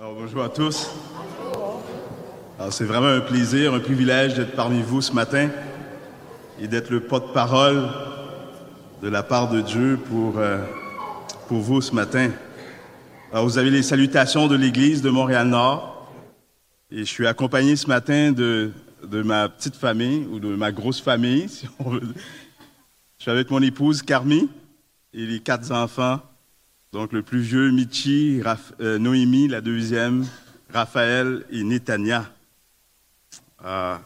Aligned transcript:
Alors, 0.00 0.14
bonjour 0.14 0.44
à 0.44 0.48
tous. 0.48 0.90
C'est 2.70 2.84
vraiment 2.84 3.08
un 3.08 3.20
plaisir, 3.20 3.74
un 3.74 3.80
privilège 3.80 4.34
d'être 4.34 4.54
parmi 4.54 4.80
vous 4.80 5.02
ce 5.02 5.12
matin 5.12 5.50
et 6.60 6.68
d'être 6.68 6.90
le 6.90 7.00
porte-parole 7.00 7.88
de 9.02 9.08
la 9.08 9.24
part 9.24 9.50
de 9.50 9.60
Dieu 9.60 9.98
pour, 10.08 10.38
euh, 10.38 10.64
pour 11.48 11.58
vous 11.58 11.80
ce 11.80 11.92
matin. 11.92 12.30
Alors, 13.32 13.44
vous 13.44 13.58
avez 13.58 13.70
les 13.70 13.82
salutations 13.82 14.46
de 14.46 14.54
l'Église 14.54 15.02
de 15.02 15.10
Montréal-Nord 15.10 16.08
et 16.92 16.98
je 16.98 17.10
suis 17.10 17.26
accompagné 17.26 17.74
ce 17.74 17.88
matin 17.88 18.30
de, 18.30 18.70
de 19.02 19.22
ma 19.24 19.48
petite 19.48 19.74
famille 19.74 20.28
ou 20.30 20.38
de 20.38 20.54
ma 20.54 20.70
grosse 20.70 21.00
famille. 21.00 21.48
Je 23.18 23.24
suis 23.24 23.32
avec 23.32 23.50
mon 23.50 23.60
épouse 23.62 24.02
Carmi 24.02 24.48
et 25.12 25.26
les 25.26 25.40
quatre 25.40 25.72
enfants 25.72 26.20
donc 26.92 27.12
le 27.12 27.22
plus 27.22 27.40
vieux, 27.40 27.70
Michi, 27.70 28.40
euh, 28.80 28.98
Noémie, 28.98 29.48
la 29.48 29.60
deuxième, 29.60 30.26
Raphaël 30.72 31.44
et 31.50 31.62
Netanya. 31.62 32.30
Ah. 33.58 34.00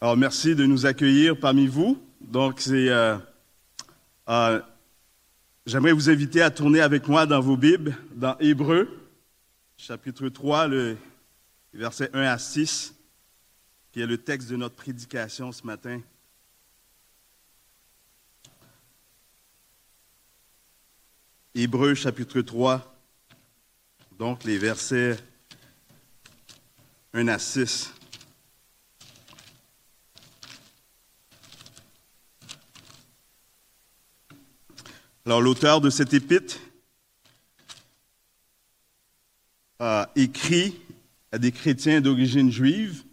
Alors 0.00 0.16
merci 0.16 0.54
de 0.54 0.66
nous 0.66 0.86
accueillir 0.86 1.38
parmi 1.38 1.66
vous. 1.66 1.98
Donc 2.20 2.60
c'est, 2.60 2.88
euh, 2.90 3.16
euh, 4.28 4.60
j'aimerais 5.66 5.92
vous 5.92 6.10
inviter 6.10 6.42
à 6.42 6.50
tourner 6.50 6.80
avec 6.80 7.08
moi 7.08 7.24
dans 7.24 7.40
vos 7.40 7.56
Bibles, 7.56 7.96
dans 8.14 8.36
Hébreu, 8.38 8.88
chapitre 9.76 10.28
3, 10.28 10.68
le 10.68 10.96
verset 11.72 12.10
1 12.12 12.20
à 12.20 12.38
6, 12.38 12.94
qui 13.92 14.02
est 14.02 14.06
le 14.06 14.18
texte 14.18 14.50
de 14.50 14.56
notre 14.56 14.74
prédication 14.74 15.52
ce 15.52 15.66
matin. 15.66 16.00
Hébreu 21.54 21.94
chapitre 21.94 22.42
3, 22.42 22.94
donc 24.18 24.44
les 24.44 24.58
versets 24.58 25.16
1 27.14 27.26
à 27.26 27.38
6. 27.38 27.92
Alors 35.24 35.40
l'auteur 35.40 35.80
de 35.80 35.88
cette 35.88 36.12
épître 36.12 36.58
a 39.78 40.10
écrit 40.16 40.78
à 41.32 41.38
des 41.38 41.50
chrétiens 41.50 42.02
d'origine 42.02 42.52
juive 42.52 43.04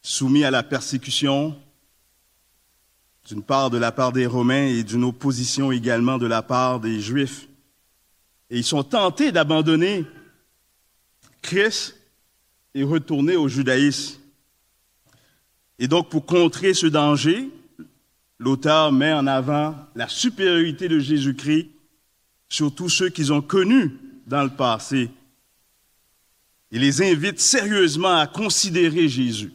soumis 0.00 0.44
à 0.44 0.50
la 0.50 0.62
persécution 0.62 1.60
d'une 3.28 3.42
part 3.42 3.70
de 3.70 3.78
la 3.78 3.92
part 3.92 4.12
des 4.12 4.26
Romains 4.26 4.66
et 4.66 4.82
d'une 4.82 5.04
opposition 5.04 5.70
également 5.72 6.18
de 6.18 6.26
la 6.26 6.42
part 6.42 6.80
des 6.80 7.00
Juifs. 7.00 7.48
Et 8.50 8.58
ils 8.58 8.64
sont 8.64 8.82
tentés 8.82 9.32
d'abandonner 9.32 10.04
Christ 11.40 11.96
et 12.74 12.84
retourner 12.84 13.36
au 13.36 13.48
judaïsme. 13.48 14.18
Et 15.78 15.88
donc, 15.88 16.10
pour 16.10 16.26
contrer 16.26 16.74
ce 16.74 16.86
danger, 16.86 17.50
l'auteur 18.38 18.92
met 18.92 19.12
en 19.12 19.26
avant 19.26 19.74
la 19.94 20.08
supériorité 20.08 20.88
de 20.88 20.98
Jésus-Christ 20.98 21.70
sur 22.48 22.74
tous 22.74 22.88
ceux 22.88 23.08
qu'ils 23.08 23.32
ont 23.32 23.42
connus 23.42 23.96
dans 24.26 24.42
le 24.42 24.50
passé. 24.50 25.10
Il 26.70 26.80
les 26.80 27.02
invite 27.02 27.40
sérieusement 27.40 28.16
à 28.16 28.26
considérer 28.26 29.08
Jésus. 29.08 29.52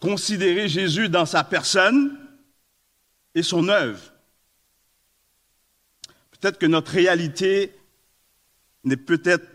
Considérer 0.00 0.68
Jésus 0.68 1.08
dans 1.08 1.26
sa 1.26 1.44
personne 1.44 2.18
et 3.34 3.42
son 3.42 3.68
œuvre. 3.68 4.00
Peut-être 6.32 6.58
que 6.58 6.66
notre 6.66 6.92
réalité 6.92 7.72
n'est 8.82 8.96
peut-être 8.96 9.46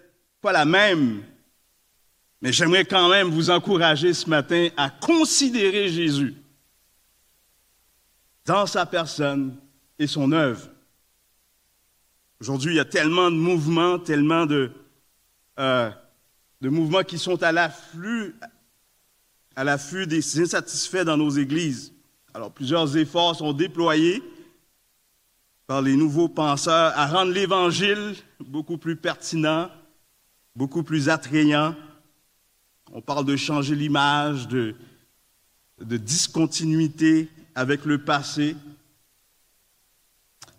pas 0.42 0.52
la 0.52 0.66
même, 0.66 1.24
mais 2.42 2.54
j'aimerais 2.54 2.86
quand 2.86 3.10
même 3.10 3.30
vous 3.30 3.50
encourager 3.50 4.14
ce 4.14 4.30
matin 4.30 4.70
à 4.78 4.92
considérer 4.92 5.90
Jésus 5.90 6.36
dans 8.46 8.68
sa 8.68 8.86
personne 8.86 9.58
et 9.98 10.06
son 10.06 10.31
œuvre. 10.31 10.69
Aujourd'hui, 12.40 12.74
il 12.74 12.78
y 12.78 12.81
a 12.81 12.86
tellement 12.86 13.31
de 13.31 13.36
mouvements, 13.36 13.98
tellement 13.98 14.46
de, 14.46 14.72
euh, 15.58 15.90
mouvements 16.62 17.03
qui 17.03 17.18
sont 17.18 17.42
à 17.42 17.52
l'afflux, 17.52 18.36
à 19.56 19.64
l'affût 19.64 20.08
des 20.08 20.40
insatisfaits 20.40 21.06
dans 21.06 21.18
nos 21.18 21.30
églises. 21.30 21.94
Alors, 22.34 22.52
plusieurs 22.52 22.98
efforts 22.98 23.38
sont 23.38 23.54
déployés 23.54 24.22
par 25.68 25.82
les 25.82 25.96
nouveaux 25.96 26.28
penseurs 26.30 26.92
à 26.96 27.08
rendre 27.08 27.32
l'Évangile 27.32 28.16
beaucoup 28.40 28.78
plus 28.78 28.96
pertinent, 28.96 29.70
beaucoup 30.56 30.84
plus 30.84 31.10
attrayant. 31.10 31.76
On 32.92 33.02
parle 33.02 33.26
de 33.26 33.36
changer 33.36 33.76
l'image, 33.76 34.48
de, 34.48 34.76
discontinuité 35.80 37.30
avec 37.56 37.86
le 37.86 37.98
passé. 37.98 38.56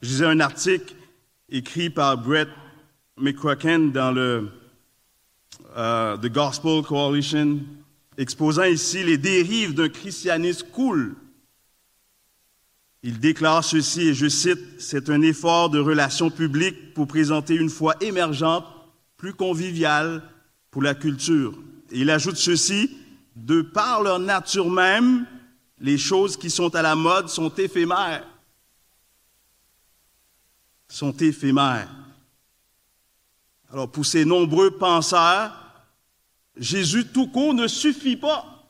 Je 0.03 0.25
un 0.25 0.41
article 0.41 0.95
écrit 1.49 1.91
par 1.91 2.19
Brett 2.19 2.49
McCracken 3.17 3.93
dans 3.93 4.13
le 4.13 4.51
euh, 5.77 6.17
The 6.17 6.27
Gospel 6.27 6.83
Coalition, 6.83 7.61
exposant 8.19 8.65
ici 8.65 9.03
les 9.03 9.19
dérives 9.19 9.75
d'un 9.75 9.88
christianisme 9.88 10.66
cool 10.72 11.16
il 13.06 13.21
déclare 13.21 13.62
ceci, 13.62 14.09
et 14.09 14.15
je 14.15 14.27
cite, 14.27 14.81
C'est 14.81 15.10
un 15.10 15.22
effort 15.22 15.71
de 15.71 15.78
relations 15.78 16.28
publiques 16.28 16.93
pour 16.93 17.06
présenter 17.06 17.54
une 17.54 17.71
foi 17.71 17.94
émergente, 18.00 18.65
plus 19.16 19.32
conviviale 19.32 20.25
pour 20.72 20.82
la 20.82 20.97
culture. 20.97 21.54
Et 21.93 22.00
il 22.00 22.10
ajoute 22.10 22.37
ceci, 22.37 22.91
De 23.37 23.62
par 23.62 24.03
leur 24.03 24.19
nature 24.19 24.69
même, 24.69 25.25
les 25.78 25.98
choses 25.98 26.37
qui 26.37 26.50
sont 26.50 26.75
à 26.75 26.83
la 26.83 26.97
mode 26.97 27.28
sont 27.28 27.50
éphémères. 27.50 28.27
Sont 30.88 31.12
éphémères. 31.12 31.94
Alors 33.71 33.88
pour 33.88 34.04
ces 34.04 34.25
nombreux 34.25 34.72
penseurs, 34.72 35.66
Jésus 36.56 37.06
tout 37.06 37.28
court 37.28 37.55
ne 37.55 37.69
suffit 37.69 38.17
pas. 38.17 38.67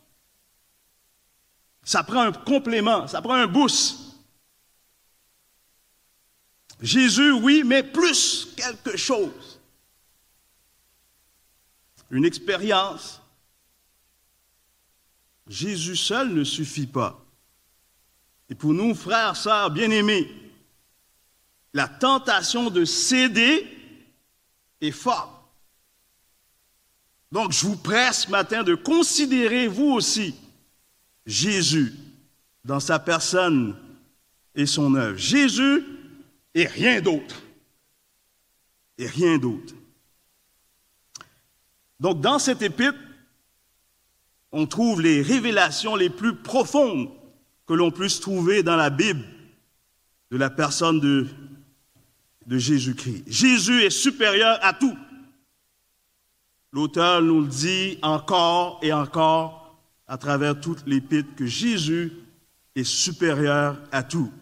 Ça 1.84 2.02
prend 2.02 2.22
un 2.22 2.32
complément, 2.32 3.06
ça 3.06 3.22
prend 3.22 3.34
un 3.34 3.46
boost. 3.46 3.98
Jésus, 6.80 7.32
oui, 7.32 7.62
mais 7.64 7.82
plus 7.82 8.48
quelque 8.56 8.96
chose. 8.96 9.60
Une 12.10 12.24
expérience. 12.24 13.20
Jésus 15.46 15.96
seul 15.96 16.34
ne 16.34 16.44
suffit 16.44 16.86
pas. 16.86 17.24
Et 18.48 18.54
pour 18.54 18.72
nous, 18.72 18.94
frères, 18.94 19.36
sœurs, 19.36 19.70
bien-aimés, 19.70 20.28
la 21.72 21.88
tentation 21.88 22.70
de 22.70 22.84
céder 22.84 23.66
est 24.80 24.90
forte. 24.90 25.35
Donc, 27.32 27.52
je 27.52 27.66
vous 27.66 27.76
presse 27.76 28.22
ce 28.22 28.30
matin 28.30 28.62
de 28.62 28.74
considérer, 28.74 29.66
vous 29.66 29.92
aussi, 29.92 30.34
Jésus 31.26 31.92
dans 32.64 32.80
sa 32.80 32.98
personne 32.98 33.76
et 34.54 34.66
son 34.66 34.94
œuvre. 34.94 35.18
Jésus 35.18 35.84
et 36.54 36.66
rien 36.66 37.00
d'autre. 37.00 37.42
Et 38.98 39.06
rien 39.06 39.38
d'autre. 39.38 39.74
Donc 42.00 42.20
dans 42.20 42.38
cette 42.38 42.62
épître, 42.62 42.98
on 44.52 44.66
trouve 44.66 45.00
les 45.00 45.22
révélations 45.22 45.96
les 45.96 46.10
plus 46.10 46.34
profondes 46.34 47.10
que 47.66 47.74
l'on 47.74 47.90
puisse 47.90 48.20
trouver 48.20 48.62
dans 48.62 48.76
la 48.76 48.90
Bible 48.90 49.24
de 50.30 50.36
la 50.36 50.50
personne 50.50 51.00
de, 51.00 51.26
de 52.46 52.58
Jésus-Christ. 52.58 53.24
Jésus 53.26 53.82
est 53.82 53.90
supérieur 53.90 54.58
à 54.62 54.72
tout. 54.72 54.96
L'auteur 56.72 57.22
nous 57.22 57.40
le 57.40 57.48
dit 57.48 57.98
encore 58.02 58.78
et 58.82 58.92
encore 58.92 59.76
à 60.06 60.18
travers 60.18 60.60
toute 60.60 60.86
l'épître 60.86 61.34
que 61.36 61.46
Jésus 61.46 62.12
est 62.74 62.84
supérieur 62.84 63.78
à 63.92 64.02
tout. 64.02 64.32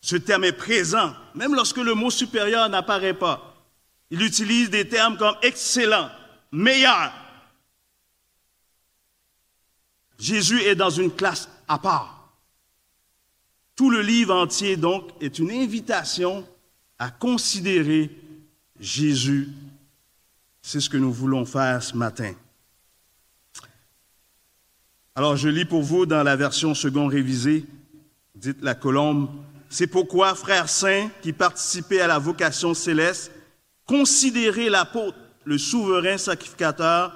Ce 0.00 0.16
terme 0.16 0.44
est 0.44 0.52
présent, 0.52 1.14
même 1.34 1.54
lorsque 1.54 1.78
le 1.78 1.94
mot 1.94 2.10
supérieur 2.10 2.68
n'apparaît 2.68 3.14
pas. 3.14 3.54
Il 4.10 4.22
utilise 4.22 4.70
des 4.70 4.88
termes 4.88 5.16
comme 5.16 5.34
excellent, 5.42 6.10
meilleur. 6.52 7.12
Jésus 10.18 10.62
est 10.62 10.76
dans 10.76 10.90
une 10.90 11.10
classe 11.10 11.48
à 11.68 11.78
part. 11.78 12.32
Tout 13.74 13.90
le 13.90 14.00
livre 14.00 14.34
entier, 14.34 14.76
donc, 14.76 15.10
est 15.20 15.38
une 15.38 15.50
invitation 15.50 16.46
à 16.98 17.10
considérer 17.10 18.10
Jésus. 18.80 19.50
C'est 20.68 20.80
ce 20.80 20.90
que 20.90 20.96
nous 20.96 21.12
voulons 21.12 21.44
faire 21.44 21.80
ce 21.80 21.96
matin. 21.96 22.34
Alors, 25.14 25.36
je 25.36 25.48
lis 25.48 25.64
pour 25.64 25.84
vous 25.84 26.06
dans 26.06 26.24
la 26.24 26.34
version 26.34 26.74
second 26.74 27.06
révisée, 27.06 27.64
dites 28.34 28.60
la 28.62 28.74
colombe, 28.74 29.30
c'est 29.68 29.86
pourquoi, 29.86 30.34
frères 30.34 30.68
saints 30.68 31.08
qui 31.22 31.32
participez 31.32 32.00
à 32.00 32.08
la 32.08 32.18
vocation 32.18 32.74
céleste, 32.74 33.30
considérez 33.84 34.68
l'apôtre, 34.68 35.16
le 35.44 35.56
souverain 35.56 36.18
sacrificateur 36.18 37.14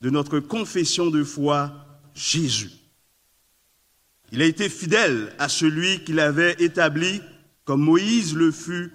de 0.00 0.10
notre 0.10 0.40
confession 0.40 1.08
de 1.08 1.22
foi, 1.22 1.72
Jésus. 2.16 2.72
Il 4.32 4.42
a 4.42 4.46
été 4.46 4.68
fidèle 4.68 5.32
à 5.38 5.48
celui 5.48 6.02
qu'il 6.02 6.18
avait 6.18 6.56
établi, 6.58 7.22
comme 7.64 7.82
Moïse 7.82 8.34
le 8.34 8.50
fut 8.50 8.92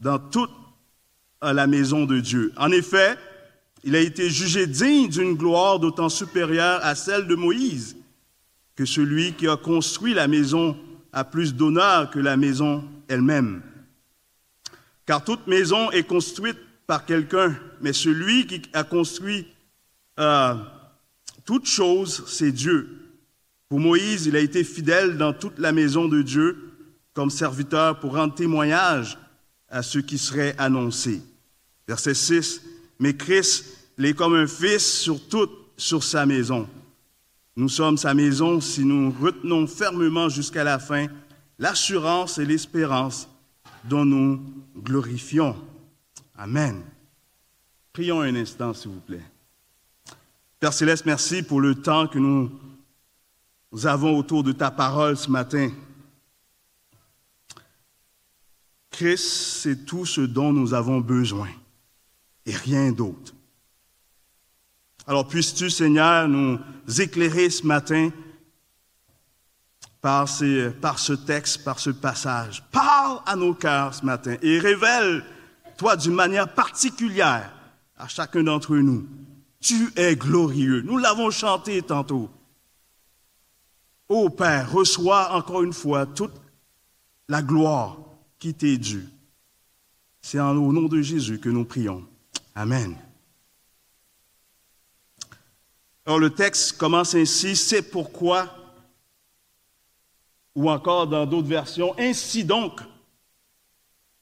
dans 0.00 0.18
toute 0.18 0.50
la 1.52 1.66
maison 1.66 2.04
de 2.04 2.20
Dieu. 2.20 2.52
En 2.56 2.70
effet, 2.70 3.16
il 3.84 3.94
a 3.96 4.00
été 4.00 4.30
jugé 4.30 4.66
digne 4.66 5.08
d'une 5.08 5.34
gloire 5.34 5.78
d'autant 5.78 6.08
supérieure 6.08 6.80
à 6.82 6.94
celle 6.94 7.26
de 7.26 7.34
Moïse 7.34 7.96
que 8.76 8.84
celui 8.84 9.34
qui 9.34 9.46
a 9.46 9.56
construit 9.56 10.14
la 10.14 10.26
maison 10.26 10.76
a 11.12 11.24
plus 11.24 11.54
d'honneur 11.54 12.10
que 12.10 12.18
la 12.18 12.36
maison 12.36 12.84
elle-même. 13.08 13.62
Car 15.06 15.22
toute 15.22 15.46
maison 15.46 15.90
est 15.90 16.04
construite 16.04 16.58
par 16.86 17.04
quelqu'un, 17.04 17.56
mais 17.80 17.92
celui 17.92 18.46
qui 18.46 18.62
a 18.72 18.84
construit 18.84 19.46
euh, 20.18 20.54
toute 21.44 21.66
chose, 21.66 22.24
c'est 22.26 22.52
Dieu. 22.52 22.88
Pour 23.68 23.80
Moïse, 23.80 24.26
il 24.26 24.36
a 24.36 24.40
été 24.40 24.64
fidèle 24.64 25.18
dans 25.18 25.32
toute 25.32 25.58
la 25.58 25.72
maison 25.72 26.08
de 26.08 26.22
Dieu 26.22 26.70
comme 27.12 27.30
serviteur 27.30 28.00
pour 28.00 28.14
rendre 28.14 28.34
témoignage 28.34 29.18
à 29.68 29.82
ce 29.82 29.98
qui 29.98 30.18
serait 30.18 30.54
annoncé. 30.58 31.22
Verset 31.86 32.14
6. 32.14 32.62
Mais 32.98 33.16
Christ 33.16 33.64
l'est 33.98 34.14
comme 34.14 34.34
un 34.34 34.46
fils 34.46 35.00
sur 35.00 35.28
toute, 35.28 35.52
sur 35.76 36.02
sa 36.02 36.26
maison. 36.26 36.68
Nous 37.56 37.68
sommes 37.68 37.96
sa 37.96 38.14
maison 38.14 38.60
si 38.60 38.84
nous 38.84 39.14
retenons 39.20 39.66
fermement 39.66 40.28
jusqu'à 40.28 40.64
la 40.64 40.78
fin 40.78 41.06
l'assurance 41.58 42.38
et 42.38 42.44
l'espérance 42.44 43.28
dont 43.84 44.04
nous 44.04 44.42
glorifions. 44.76 45.56
Amen. 46.36 46.82
Prions 47.92 48.22
un 48.22 48.34
instant, 48.34 48.74
s'il 48.74 48.90
vous 48.90 49.00
plaît. 49.00 49.22
Père 50.58 50.72
Céleste, 50.72 51.06
merci 51.06 51.42
pour 51.42 51.60
le 51.60 51.76
temps 51.76 52.08
que 52.08 52.18
nous, 52.18 52.50
nous 53.70 53.86
avons 53.86 54.18
autour 54.18 54.42
de 54.42 54.50
ta 54.50 54.70
parole 54.70 55.16
ce 55.16 55.30
matin. 55.30 55.70
Christ, 58.90 59.24
c'est 59.62 59.84
tout 59.84 60.06
ce 60.06 60.22
dont 60.22 60.52
nous 60.52 60.74
avons 60.74 61.00
besoin 61.00 61.48
et 62.46 62.54
rien 62.54 62.92
d'autre. 62.92 63.34
Alors 65.06 65.28
puisses-tu, 65.28 65.70
Seigneur, 65.70 66.28
nous 66.28 66.58
éclairer 66.98 67.50
ce 67.50 67.66
matin 67.66 68.10
par, 70.00 70.28
par 70.80 70.98
ce 70.98 71.12
texte, 71.12 71.64
par 71.64 71.78
ce 71.78 71.90
passage? 71.90 72.62
Parle 72.70 73.20
à 73.26 73.36
nos 73.36 73.54
cœurs 73.54 73.94
ce 73.94 74.04
matin 74.04 74.36
et 74.40 74.58
révèle-toi 74.58 75.96
d'une 75.96 76.14
manière 76.14 76.52
particulière 76.54 77.52
à 77.96 78.08
chacun 78.08 78.42
d'entre 78.42 78.76
nous. 78.76 79.06
Tu 79.60 79.90
es 79.96 80.16
glorieux. 80.16 80.82
Nous 80.82 80.98
l'avons 80.98 81.30
chanté 81.30 81.80
tantôt. 81.82 82.30
Ô 84.08 84.28
Père, 84.28 84.70
reçois 84.70 85.32
encore 85.32 85.62
une 85.62 85.72
fois 85.72 86.06
toute 86.06 86.34
la 87.28 87.42
gloire 87.42 87.98
qui 88.38 88.52
t'est 88.52 88.76
due. 88.76 89.08
C'est 90.20 90.40
au 90.40 90.72
nom 90.72 90.88
de 90.88 91.00
Jésus 91.00 91.38
que 91.38 91.48
nous 91.48 91.64
prions. 91.64 92.06
Amen. 92.54 92.96
Alors 96.06 96.18
le 96.18 96.30
texte 96.30 96.76
commence 96.76 97.14
ainsi, 97.14 97.56
c'est 97.56 97.82
pourquoi, 97.82 98.54
ou 100.54 100.70
encore 100.70 101.06
dans 101.06 101.26
d'autres 101.26 101.48
versions, 101.48 101.94
ainsi 101.98 102.44
donc. 102.44 102.80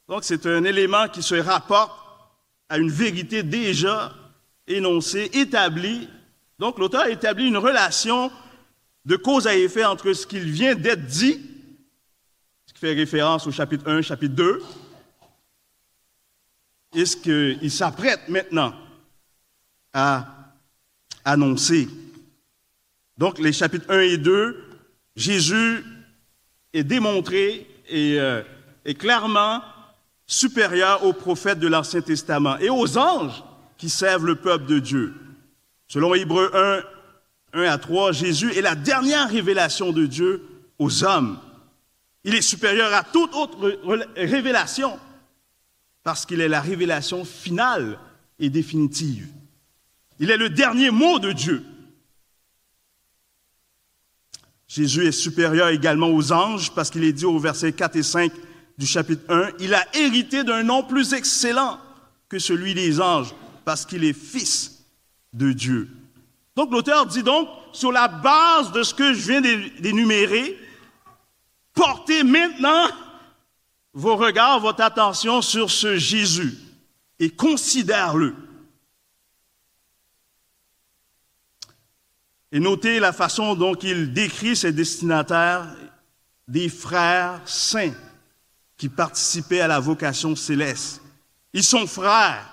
Donc 0.08 0.25
c'est 0.25 0.46
un 0.46 0.64
élément 0.64 1.08
qui 1.08 1.23
se 1.23 1.34
rapporte 1.34 1.93
à 2.69 2.79
une 2.79 2.90
vérité 2.90 3.43
déjà 3.43 4.14
énoncée, 4.67 5.31
établie. 5.34 6.08
Donc 6.58 6.79
l'auteur 6.79 7.02
a 7.02 7.11
établi 7.11 7.49
une 7.49 7.58
relation 7.58 8.31
de 9.05 9.17
cause 9.17 9.46
à 9.46 9.56
effet 9.56 9.84
entre 9.84 10.12
ce 10.12 10.26
qu'il 10.26 10.44
vient 10.44 10.75
d'être 10.75 11.05
dit, 11.05 11.40
ce 12.67 12.73
qui 12.73 12.79
fait 12.79 12.94
référence 12.94 13.46
au 13.46 13.50
chapitre 13.50 13.90
1, 13.90 14.02
chapitre 14.02 14.34
2, 14.34 14.62
et 16.94 17.06
ce 17.06 17.17
qu'il 17.17 17.71
s'apprête 17.71 18.29
maintenant 18.29 18.75
à 19.93 20.27
annoncé. 21.25 21.89
Donc, 23.19 23.39
les 23.39 23.53
chapitres 23.53 23.87
1 23.89 24.00
et 24.00 24.19
2, 24.19 24.65
Jésus 25.17 25.85
est 26.73 26.85
démontré 26.85 27.67
et 27.89 28.19
euh, 28.19 28.43
est 28.85 28.94
clairement 28.94 29.62
supérieur 30.27 31.05
aux 31.05 31.12
prophètes 31.12 31.59
de 31.59 31.69
l'Ancien 31.69 32.00
Testament 32.00 32.59
et 32.59 32.71
aux 32.71 32.97
anges 32.97 33.44
qui 33.77 33.89
servent 33.89 34.27
le 34.27 34.37
peuple 34.37 34.67
de 34.67 34.79
Dieu. 34.79 35.15
Selon 35.89 36.15
Hébreu 36.15 36.50
1, 36.55 36.83
1 37.55 37.62
à 37.65 37.79
3, 37.79 38.12
Jésus 38.12 38.53
est 38.56 38.62
la 38.62 38.75
dernière 38.75 39.29
révélation 39.29 39.93
de 39.93 40.06
Dieu 40.06 40.43
aux 40.79 41.05
hommes. 41.05 41.39
Il 42.25 42.35
est 42.35 42.43
supérieur 42.43 42.94
à 42.94 43.03
toute 43.03 43.35
autre 43.35 43.59
révélation 44.17 44.99
parce 46.03 46.27
qu'il 46.27 46.41
est 46.41 46.49
la 46.49 46.61
révélation 46.61 47.25
finale 47.25 47.99
et 48.39 48.51
définitive. 48.51 49.29
Il 50.19 50.31
est 50.31 50.37
le 50.37 50.51
dernier 50.51 50.91
mot 50.91 51.19
de 51.19 51.33
Dieu. 51.33 51.65
Jésus 54.69 55.07
est 55.07 55.13
supérieur 55.13 55.69
également 55.69 56.09
aux 56.09 56.33
anges 56.33 56.73
parce 56.75 56.91
qu'il 56.91 57.05
est 57.05 57.13
dit 57.13 57.27
au 57.27 57.39
verset 57.39 57.73
4 57.73 57.97
et 57.97 58.03
5 58.03 58.33
du 58.79 58.87
chapitre 58.87 59.23
1, 59.29 59.51
il 59.61 59.75
a 59.75 59.85
hérité 59.95 60.45
d'un 60.45 60.63
nom 60.63 60.83
plus 60.83 61.13
excellent 61.13 61.79
que 62.29 62.39
celui 62.39 62.75
des 62.75 63.01
anges 63.01 63.35
parce 63.65 63.85
qu'il 63.85 64.05
est 64.05 64.15
fils 64.15 64.85
de 65.33 65.53
Dieu. 65.53 65.91
Donc 66.57 66.71
l'auteur 66.71 67.07
dit 67.07 67.23
donc, 67.23 67.49
sur 67.73 67.93
la 67.93 68.09
base 68.09 68.73
de 68.73 68.83
ce 68.83 68.95
que 68.95 69.13
je 69.13 69.29
viens 69.29 69.41
d'énumérer, 69.41 70.59
portez 71.75 72.23
maintenant 72.23 72.89
vos 73.94 74.17
regards, 74.17 74.61
votre 74.61 74.83
attention 74.83 75.43
sur 75.43 75.71
ce 75.71 75.97
Jésus 75.97 76.59
et 77.19 77.31
considère-le. 77.31 78.35
Et 82.50 82.61
notez 82.61 83.00
la 83.00 83.12
façon 83.12 83.55
dont 83.55 83.75
il 83.75 84.12
décrit 84.12 84.56
ses 84.56 84.73
destinataires, 84.73 85.75
des 86.49 86.69
frères 86.69 87.41
saints 87.47 87.94
qui 88.77 88.89
participaient 88.89 89.61
à 89.61 89.69
la 89.69 89.81
vocation 89.81 90.37
céleste. 90.37 91.00
Ils 91.53 91.65
sont 91.65 91.87
frères. 91.87 92.49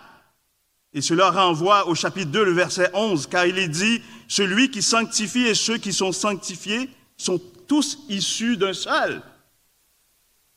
Et 0.94 1.02
cela 1.02 1.30
renvoie 1.32 1.88
au 1.88 1.96
chapitre 1.96 2.32
2, 2.32 2.46
le 2.46 2.52
verset 2.52 2.90
11, 2.94 3.28
car 3.28 3.46
il 3.46 3.58
est 3.58 3.68
dit, 3.68 4.02
celui 4.28 4.72
qui 4.72 4.82
sanctifie 4.82 5.48
et 5.48 5.56
ceux 5.56 5.78
qui 5.78 5.94
sont 5.94 6.12
sanctifiés 6.12 6.90
sont 7.18 7.40
tous 7.68 8.00
issus 8.10 8.58
d'un 8.58 8.74
seul. 8.74 9.22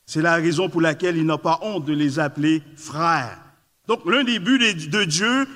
C'est 0.07 0.23
la 0.23 0.35
raison 0.35 0.69
pour 0.69 0.81
laquelle 0.81 1.17
il 1.17 1.27
n'a 1.27 1.39
pas 1.39 1.59
honte 1.63 1.85
de 1.85 1.93
les 1.93 2.19
appeler 2.19 2.63
frères. 2.77 3.39
Donc 3.89 4.05
l'un 4.07 4.25
des 4.25 4.39
buts 4.39 4.59
de 4.59 5.05
Dieu 5.05 5.47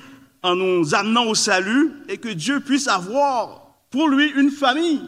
en 0.43 0.55
nous 0.55 0.95
amenant 0.95 1.25
au 1.25 1.35
salut 1.35 1.93
est 2.09 2.19
que 2.19 2.29
Dieu 2.29 2.61
puisse 2.61 2.89
avoir 2.89 3.75
pour 3.91 4.09
lui 4.09 4.31
une 4.37 4.51
famille 4.51 5.03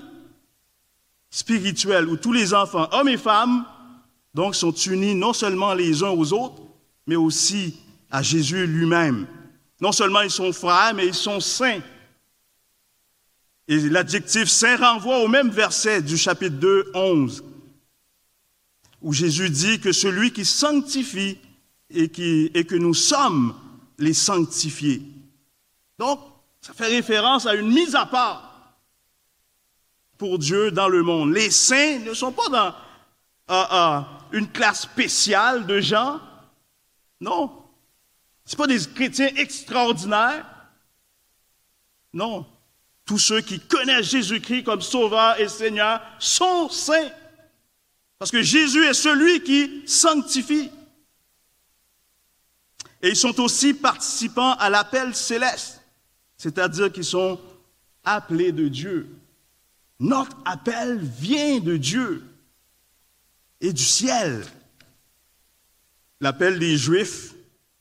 spirituelle 1.31 2.09
où 2.09 2.17
tous 2.17 2.33
les 2.33 2.55
enfants, 2.55 2.89
hommes 2.93 3.09
et 3.09 3.17
femmes, 3.17 3.65
donc 4.35 4.55
sont 4.55 4.73
unis 4.73 5.15
non 5.15 5.33
seulement 5.33 5.75
les 5.75 6.03
uns 6.03 6.11
aux 6.11 6.33
autres, 6.33 6.63
mais 7.07 7.17
aussi 7.17 7.79
à 8.11 8.23
Jésus 8.23 8.67
lui-même. 8.67 9.27
Non 9.81 9.93
seulement 9.93 10.23
ils 10.23 10.31
sont 10.31 10.53
frères, 10.53 10.95
mais 10.95 11.07
ils 11.07 11.15
sont 11.15 11.41
saints. 11.41 11.81
Et 13.69 13.79
l'adjectif 13.81 14.49
saint 14.49 14.77
renvoie 14.77 15.19
au 15.19 15.29
même 15.29 15.51
verset 15.51 16.03
du 16.03 16.17
chapitre 16.17 16.57
2, 16.57 16.93
11, 16.95 17.45
où 19.01 19.13
Jésus 19.13 19.51
dit 19.51 19.81
que 19.81 19.93
celui 19.93 20.33
qui 20.33 20.45
sanctifie 20.45 21.39
et, 21.91 22.09
que 22.09 22.77
nous 22.77 22.95
sommes 22.95 23.55
les 23.99 24.15
sanctifiés. 24.15 25.03
Donc, 25.99 26.21
ça 26.61 26.73
fait 26.73 26.87
référence 26.87 27.47
à 27.47 27.55
une 27.55 27.69
mise 27.69 27.95
à 27.95 28.07
part 28.07 28.75
pour 30.19 30.39
Dieu 30.39 30.71
dans 30.71 30.89
le 30.89 31.03
monde. 31.03 31.33
Les 31.33 31.51
saints 31.51 32.01
ne 32.01 32.13
sont 32.13 32.33
pas 32.33 32.75
dans 33.49 34.07
une 34.33 34.49
classe 34.49 34.83
spéciale 34.83 35.67
de 35.67 35.81
gens. 35.81 36.21
Non. 37.21 37.65
Ce 38.45 38.57
pas 38.57 38.67
des 38.67 38.81
chrétiens 38.95 39.31
extraordinaires. 39.37 40.45
Non. 42.13 42.47
Tous 43.05 43.19
ceux 43.19 43.41
qui 43.41 43.61
connaissent 43.61 44.11
Jésus-Christ 44.11 44.65
comme 44.65 44.83
Sauveur 44.83 45.41
et 45.41 45.49
Seigneur 45.49 46.01
sont 46.19 46.69
saints. 46.69 47.11
Parce 48.19 48.31
que 48.31 48.43
Jésus 48.43 48.85
est 48.85 48.95
celui 48.95 49.43
qui 49.43 49.83
sanctifie. 49.87 50.71
Et 53.01 53.11
ils 53.11 53.17
sont 53.17 53.41
aussi 53.41 53.75
participants 53.75 54.55
à 54.55 54.69
l'appel 54.69 55.15
céleste, 55.15 55.81
c'est-à-dire 56.37 56.91
qu'ils 56.91 57.05
sont 57.05 57.41
appelés 58.05 58.51
de 58.51 58.67
Dieu. 58.67 59.09
Notre 60.01 60.37
appel 60.45 60.99
vient 60.99 61.61
de 61.61 61.77
Dieu 61.77 62.25
et 63.61 63.73
du 63.73 63.85
ciel. 63.85 64.45
L'appel 66.21 66.59
des 66.59 66.77
Juifs 66.77 67.35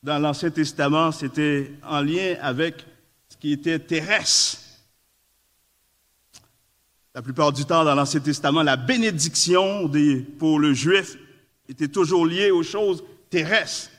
dans 0.04 0.20
l'Ancien 0.20 0.52
Testament, 0.52 1.12
c'était 1.12 1.72
en 1.82 2.02
lien 2.02 2.36
avec 2.42 2.86
ce 3.30 3.38
qui 3.38 3.52
était 3.54 3.80
terrestre. 3.80 4.60
La 7.18 7.24
plupart 7.24 7.52
du 7.52 7.66
temps, 7.66 7.84
dans 7.84 7.96
l'Ancien 7.96 8.20
Testament, 8.20 8.62
la 8.62 8.78
bénédiction 8.78 9.92
pour 10.38 10.60
le 10.60 10.72
juif 10.76 11.18
était 11.68 11.88
toujours 11.88 12.28
liée 12.28 12.52
aux 12.52 12.62
choses 12.62 13.04
terrestres. 13.32 13.90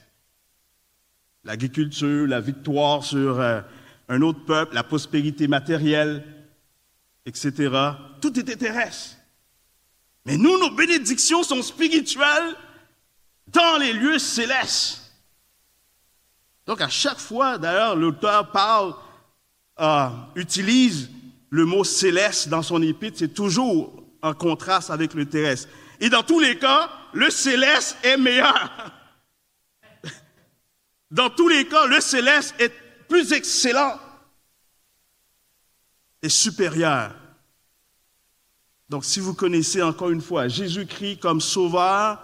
L'agriculture, 1.42 2.28
la 2.28 2.40
victoire 2.40 3.02
sur 3.02 3.40
euh, 3.40 3.60
un 4.08 4.22
autre 4.22 4.44
peuple, 4.44 4.72
la 4.72 4.84
prospérité 4.84 5.48
matérielle, 5.48 6.24
etc. 7.26 7.90
Tout 8.20 8.38
était 8.38 8.54
terrestre. 8.54 9.16
Mais 10.24 10.36
nous, 10.36 10.56
nos 10.56 10.70
bénédictions 10.70 11.42
sont 11.42 11.62
spirituelles 11.62 12.54
dans 13.48 13.78
les 13.80 13.94
lieux 13.94 14.20
célestes. 14.20 15.12
Donc 16.66 16.80
à 16.80 16.88
chaque 16.88 17.18
fois, 17.18 17.58
d'ailleurs, 17.58 17.96
l'auteur 17.96 18.52
parle, 18.52 18.94
euh, 19.80 20.08
utilise 20.36 21.10
le 21.50 21.64
mot 21.64 21.84
céleste 21.84 22.48
dans 22.48 22.62
son 22.62 22.82
épître, 22.82 23.18
c'est 23.18 23.34
toujours 23.34 24.02
en 24.22 24.34
contraste 24.34 24.90
avec 24.90 25.14
le 25.14 25.26
terrestre. 25.26 25.68
Et 26.00 26.10
dans 26.10 26.22
tous 26.22 26.40
les 26.40 26.58
cas, 26.58 26.90
le 27.12 27.30
céleste 27.30 27.96
est 28.02 28.16
meilleur. 28.16 28.92
Dans 31.10 31.30
tous 31.30 31.48
les 31.48 31.66
cas, 31.66 31.86
le 31.86 32.00
céleste 32.00 32.54
est 32.58 32.72
plus 33.08 33.32
excellent 33.32 33.98
et 36.22 36.28
supérieur. 36.28 37.14
Donc 38.88 39.04
si 39.04 39.20
vous 39.20 39.34
connaissez 39.34 39.82
encore 39.82 40.10
une 40.10 40.20
fois 40.20 40.48
Jésus-Christ 40.48 41.18
comme 41.18 41.40
sauveur, 41.40 42.22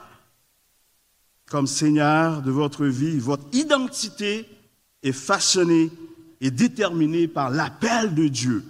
comme 1.47 1.67
Seigneur 1.67 2.43
de 2.43 2.51
votre 2.51 2.87
vie, 2.87 3.19
votre 3.19 3.45
identité 3.53 4.49
est 5.03 5.13
façonnée 5.13 5.91
et 6.41 6.51
déterminée 6.51 7.29
par 7.29 7.51
l'appel 7.51 8.15
de 8.15 8.29
Dieu. 8.29 8.65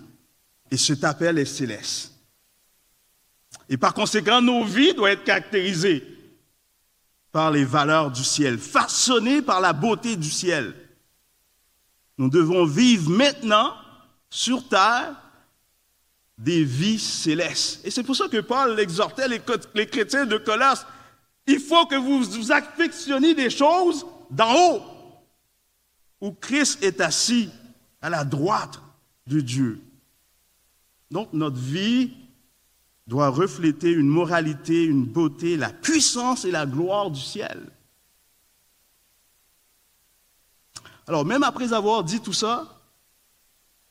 Et 0.70 0.76
cet 0.76 1.04
appel 1.04 1.38
est 1.38 1.44
céleste. 1.44 2.12
Et 3.68 3.76
par 3.76 3.94
conséquent, 3.94 4.40
nos 4.40 4.64
vies 4.64 4.94
doivent 4.94 5.12
être 5.12 5.24
caractérisées 5.24 6.04
par 7.32 7.50
les 7.50 7.64
valeurs 7.64 8.10
du 8.10 8.22
ciel, 8.22 8.58
façonnées 8.58 9.42
par 9.42 9.60
la 9.60 9.72
beauté 9.72 10.16
du 10.16 10.30
ciel. 10.30 10.74
Nous 12.16 12.30
devons 12.30 12.64
vivre 12.64 13.10
maintenant 13.10 13.74
sur 14.30 14.68
terre 14.68 15.14
des 16.38 16.64
vies 16.64 16.98
célestes. 16.98 17.80
Et 17.84 17.90
c'est 17.90 18.02
pour 18.02 18.16
ça 18.16 18.28
que 18.28 18.40
Paul 18.40 18.78
exhortait 18.78 19.28
les, 19.28 19.40
les 19.74 19.86
chrétiens 19.86 20.26
de 20.26 20.36
Colosse. 20.36 20.86
Il 21.46 21.60
faut 21.60 21.86
que 21.86 21.96
vous 21.96 22.22
vous 22.22 22.52
affectionniez 22.52 23.34
des 23.34 23.50
choses 23.50 24.06
d'en 24.30 24.54
haut, 24.54 24.82
où 26.20 26.32
Christ 26.32 26.82
est 26.82 27.00
assis 27.00 27.50
à 28.00 28.10
la 28.10 28.24
droite 28.24 28.80
de 29.26 29.40
Dieu. 29.40 29.80
Donc 31.10 31.32
notre 31.32 31.58
vie 31.58 32.12
doit 33.06 33.28
refléter 33.28 33.90
une 33.92 34.08
moralité, 34.08 34.84
une 34.84 35.04
beauté, 35.04 35.56
la 35.56 35.70
puissance 35.70 36.44
et 36.44 36.50
la 36.50 36.66
gloire 36.66 37.10
du 37.10 37.20
ciel. 37.20 37.70
Alors 41.06 41.24
même 41.24 41.42
après 41.42 41.72
avoir 41.72 42.02
dit 42.02 42.20
tout 42.20 42.32
ça, 42.32 42.80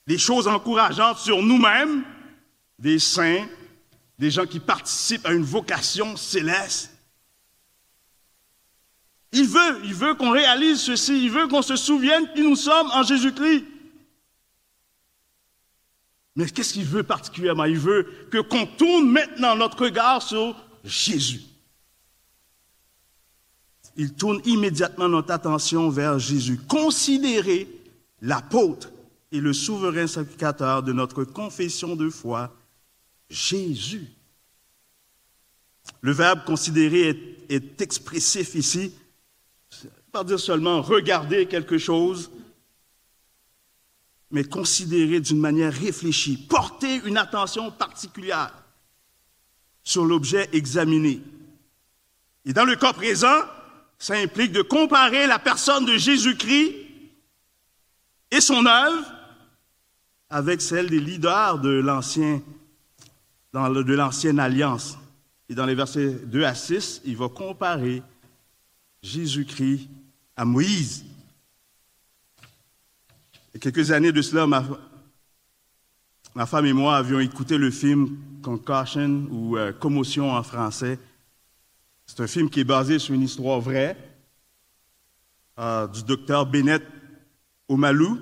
des 0.08 0.17
choses 0.17 0.48
encourageantes 0.48 1.20
sur 1.20 1.41
nous-mêmes, 1.43 2.03
des 2.79 3.00
saints, 3.00 3.48
des 4.17 4.32
gens 4.32 4.46
qui 4.46 4.60
participent 4.60 5.25
à 5.25 5.34
une 5.34 5.43
vocation 5.43 6.17
céleste, 6.17 6.89
il 9.32 9.48
veut, 9.48 9.82
il 9.84 9.96
veut 9.96 10.13
qu'on 10.13 10.29
réalise 10.29 10.79
ceci, 10.79 11.25
il 11.25 11.32
veut 11.32 11.48
qu'on 11.48 11.63
se 11.63 11.75
souvienne 11.75 12.32
qui 12.36 12.41
nous 12.41 12.55
sommes 12.55 12.89
en 12.91 13.01
Jésus-Christ. 13.01 13.65
Mais 16.35 16.49
qu'est-ce 16.49 16.73
qu'il 16.73 16.85
veut 16.85 17.03
particulièrement? 17.03 17.65
Il 17.65 17.77
veut 17.77 18.07
que 18.31 18.39
qu'on 18.39 18.65
tourne 18.65 19.09
maintenant 19.09 19.55
notre 19.55 19.83
regard 19.83 20.21
sur 20.21 20.55
Jésus. 20.83 21.41
Il 23.95 24.13
tourne 24.13 24.41
immédiatement 24.45 25.07
notre 25.07 25.31
attention 25.31 25.89
vers 25.89 26.17
Jésus. 26.17 26.59
Considérez 26.67 27.67
l'apôtre 28.21 28.91
et 29.31 29.39
le 29.39 29.53
souverain 29.53 30.07
sacrificateur 30.07 30.81
de 30.81 30.93
notre 30.93 31.23
confession 31.23 31.95
de 31.95 32.09
foi, 32.09 32.55
Jésus. 33.29 34.07
Le 36.01 36.11
verbe 36.11 36.43
considérer 36.45 37.37
est, 37.49 37.81
expressif 37.81 38.55
ici, 38.55 38.93
pas 40.11 40.23
dire 40.23 40.39
seulement 40.39 40.81
regarder 40.81 41.45
quelque 41.47 41.77
chose, 41.77 42.31
mais 44.33 44.43
considérer 44.43 45.19
d'une 45.19 45.39
manière 45.39 45.71
réfléchie, 45.71 46.37
porter 46.37 47.01
une 47.05 47.17
attention 47.17 47.69
particulière 47.69 48.51
sur 49.83 50.05
l'objet 50.05 50.49
examiné. 50.53 51.21
Et 52.43 52.51
dans 52.51 52.65
le 52.65 52.75
cas 52.75 52.93
présent, 52.93 53.41
ça 53.99 54.15
implique 54.15 54.51
de 54.51 54.63
comparer 54.63 55.27
la 55.27 55.37
personne 55.37 55.85
de 55.85 55.97
Jésus-Christ 55.97 56.73
et 58.31 58.41
son 58.41 58.65
œuvre 58.65 59.05
avec 60.31 60.61
celle 60.61 60.89
des 60.89 60.99
leaders 60.99 61.59
de 61.59 61.69
l'ancien, 61.69 62.41
de 63.53 63.93
l'ancienne 63.93 64.39
alliance. 64.39 64.97
Et 65.47 65.53
dans 65.53 65.67
les 65.67 65.75
versets 65.75 66.09
2 66.09 66.43
à 66.43 66.55
6, 66.55 67.03
il 67.05 67.17
va 67.17 67.29
comparer 67.29 68.01
Jésus-Christ 69.03 69.87
à 70.35 70.43
Moïse. 70.43 71.05
Quelques 73.60 73.91
années 73.91 74.12
de 74.12 74.22
cela, 74.24 74.48
ma, 74.48 76.45
femme 76.48 76.65
et 76.65 76.74
moi 76.74 76.98
avions 76.98 77.19
écouté 77.19 77.60
le 77.60 77.69
film 77.69 78.17
Concussion 78.41 79.27
ou 79.29 79.57
euh, 79.57 79.72
Commotion 79.72 80.31
en 80.31 80.41
français. 80.41 80.98
C'est 82.07 82.22
un 82.22 82.27
film 82.27 82.50
qui 82.50 82.62
est 82.62 82.65
basé 82.65 82.98
sur 82.98 83.13
une 83.13 83.22
histoire 83.22 83.62
vraie 83.62 83.95
euh, 85.60 85.86
du 85.88 86.01
docteur 86.03 86.48
Bennett 86.48 86.81
Omalu. 87.69 88.22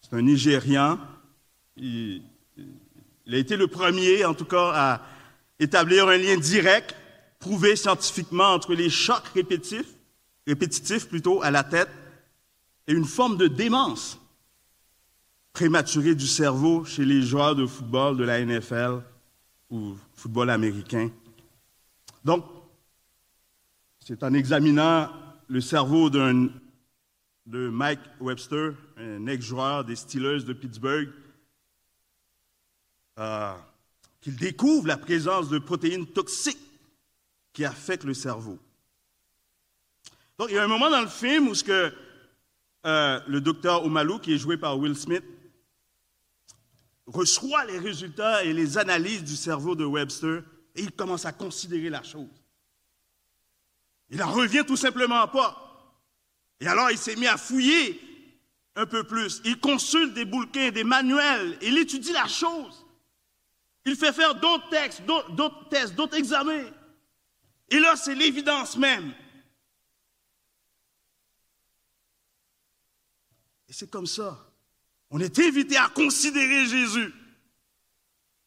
C'est 0.00 0.16
un 0.16 0.22
Nigérian. 0.22 0.98
Il, 1.76 2.22
il, 3.26 3.34
a 3.34 3.38
été 3.38 3.56
le 3.56 3.68
premier, 3.68 4.24
en 4.24 4.34
tout 4.34 4.44
cas, 4.44 4.72
à 4.74 5.02
établir 5.60 6.08
un 6.08 6.16
lien 6.16 6.36
direct, 6.36 6.96
prouvé 7.38 7.76
scientifiquement, 7.76 8.54
entre 8.54 8.74
les 8.74 8.90
chocs 8.90 9.28
répétitifs, 9.34 9.94
répétitifs 10.48 11.08
plutôt, 11.08 11.42
à 11.42 11.52
la 11.52 11.62
tête 11.62 11.90
et 12.88 12.92
une 12.92 13.04
forme 13.04 13.36
de 13.36 13.46
démence 13.46 14.17
prématuré 15.58 16.14
du 16.14 16.28
cerveau 16.28 16.84
chez 16.84 17.04
les 17.04 17.20
joueurs 17.20 17.56
de 17.56 17.66
football 17.66 18.16
de 18.16 18.22
la 18.22 18.44
NFL 18.44 19.02
ou 19.70 19.96
football 20.14 20.50
américain. 20.50 21.10
Donc, 22.24 22.44
c'est 23.98 24.22
en 24.22 24.34
examinant 24.34 25.10
le 25.48 25.60
cerveau 25.60 26.10
de 26.10 26.48
Mike 27.48 27.98
Webster, 28.20 28.74
un 28.98 29.26
ex-joueur 29.26 29.84
des 29.84 29.96
Steelers 29.96 30.44
de 30.44 30.52
Pittsburgh, 30.52 31.08
euh, 33.18 33.52
qu'il 34.20 34.36
découvre 34.36 34.86
la 34.86 34.96
présence 34.96 35.48
de 35.48 35.58
protéines 35.58 36.06
toxiques 36.06 36.70
qui 37.52 37.64
affectent 37.64 38.04
le 38.04 38.14
cerveau. 38.14 38.60
Donc, 40.38 40.50
il 40.50 40.54
y 40.54 40.58
a 40.58 40.62
un 40.62 40.68
moment 40.68 40.88
dans 40.88 41.02
le 41.02 41.08
film 41.08 41.48
où 41.48 41.54
ce 41.56 41.64
que, 41.64 41.92
euh, 42.86 43.20
le 43.26 43.40
docteur 43.40 43.84
Omalu, 43.84 44.20
qui 44.20 44.34
est 44.34 44.38
joué 44.38 44.56
par 44.56 44.78
Will 44.78 44.94
Smith, 44.94 45.24
reçoit 47.08 47.64
les 47.64 47.78
résultats 47.78 48.44
et 48.44 48.52
les 48.52 48.78
analyses 48.78 49.24
du 49.24 49.36
cerveau 49.36 49.74
de 49.74 49.84
Webster 49.84 50.42
et 50.74 50.82
il 50.82 50.92
commence 50.92 51.24
à 51.24 51.32
considérer 51.32 51.88
la 51.88 52.02
chose. 52.02 52.28
Il 54.10 54.18
n'en 54.18 54.30
revient 54.30 54.64
tout 54.66 54.76
simplement 54.76 55.26
pas. 55.28 55.64
Et 56.60 56.66
alors 56.66 56.90
il 56.90 56.98
s'est 56.98 57.16
mis 57.16 57.26
à 57.26 57.36
fouiller 57.36 58.00
un 58.76 58.86
peu 58.86 59.04
plus. 59.04 59.40
Il 59.44 59.58
consulte 59.58 60.14
des 60.14 60.24
bouquins, 60.24 60.70
des 60.70 60.84
manuels, 60.84 61.58
il 61.62 61.78
étudie 61.78 62.12
la 62.12 62.28
chose. 62.28 62.86
Il 63.84 63.96
fait 63.96 64.12
faire 64.12 64.34
d'autres 64.34 64.68
textes, 64.68 65.02
d'autres 65.04 65.68
tests, 65.70 65.94
d'autres 65.94 66.16
examens. 66.16 66.70
Et 67.70 67.78
là, 67.78 67.96
c'est 67.96 68.14
l'évidence 68.14 68.76
même. 68.76 69.14
Et 73.68 73.72
c'est 73.72 73.90
comme 73.90 74.06
ça 74.06 74.47
on 75.10 75.20
est 75.20 75.38
invité 75.38 75.76
à 75.76 75.88
considérer 75.88 76.66
Jésus. 76.66 77.12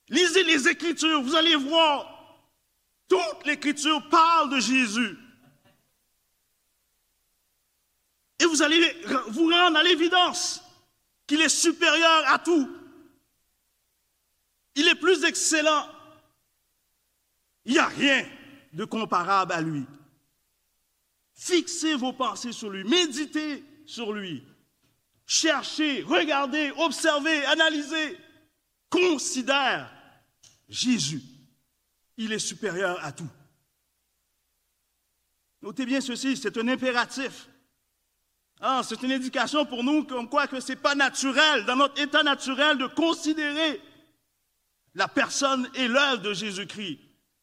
Lisez 0.09 0.43
les 0.43 0.67
Écritures, 0.67 1.21
vous 1.21 1.35
allez 1.35 1.55
voir, 1.55 2.11
toute 3.07 3.45
l'Écriture 3.45 4.07
parle 4.09 4.51
de 4.51 4.59
Jésus. 4.59 5.17
Et 8.39 8.45
vous 8.45 8.61
allez 8.61 8.95
vous 9.29 9.49
rendre 9.49 9.77
à 9.77 9.83
l'évidence 9.83 10.63
qu'il 11.27 11.41
est 11.41 11.49
supérieur 11.49 12.23
à 12.27 12.39
tout. 12.39 12.69
Il 14.75 14.87
est 14.87 14.95
plus 14.95 15.23
excellent. 15.23 15.87
Il 17.65 17.73
n'y 17.73 17.79
a 17.79 17.87
rien 17.87 18.27
de 18.73 18.85
comparable 18.85 19.51
à 19.53 19.61
lui. 19.61 19.85
Fixez 21.33 21.95
vos 21.95 22.13
pensées 22.13 22.51
sur 22.51 22.69
lui, 22.69 22.83
méditez 22.83 23.63
sur 23.85 24.13
lui. 24.13 24.43
Cherchez, 25.33 26.03
regardez, 26.03 26.73
observez, 26.75 27.45
analysez. 27.45 28.17
Considère 28.89 29.89
Jésus. 30.67 31.21
Il 32.17 32.33
est 32.33 32.39
supérieur 32.39 32.99
à 33.01 33.13
tout. 33.13 33.29
Notez 35.61 35.85
bien 35.85 36.01
ceci, 36.01 36.35
c'est 36.35 36.57
un 36.57 36.67
impératif. 36.67 37.47
Ah, 38.59 38.81
c'est 38.83 39.01
une 39.03 39.13
indication 39.13 39.65
pour 39.65 39.85
nous 39.85 40.03
comme 40.03 40.27
quoi 40.27 40.47
que 40.47 40.59
ce 40.59 40.73
n'est 40.73 40.75
pas 40.75 40.95
naturel, 40.95 41.63
dans 41.63 41.77
notre 41.77 42.01
état 42.01 42.23
naturel, 42.23 42.77
de 42.77 42.87
considérer 42.87 43.81
la 44.95 45.07
personne 45.07 45.69
et 45.75 45.87
l'œuvre 45.87 46.23
de 46.23 46.33
Jésus-Christ. 46.33 46.99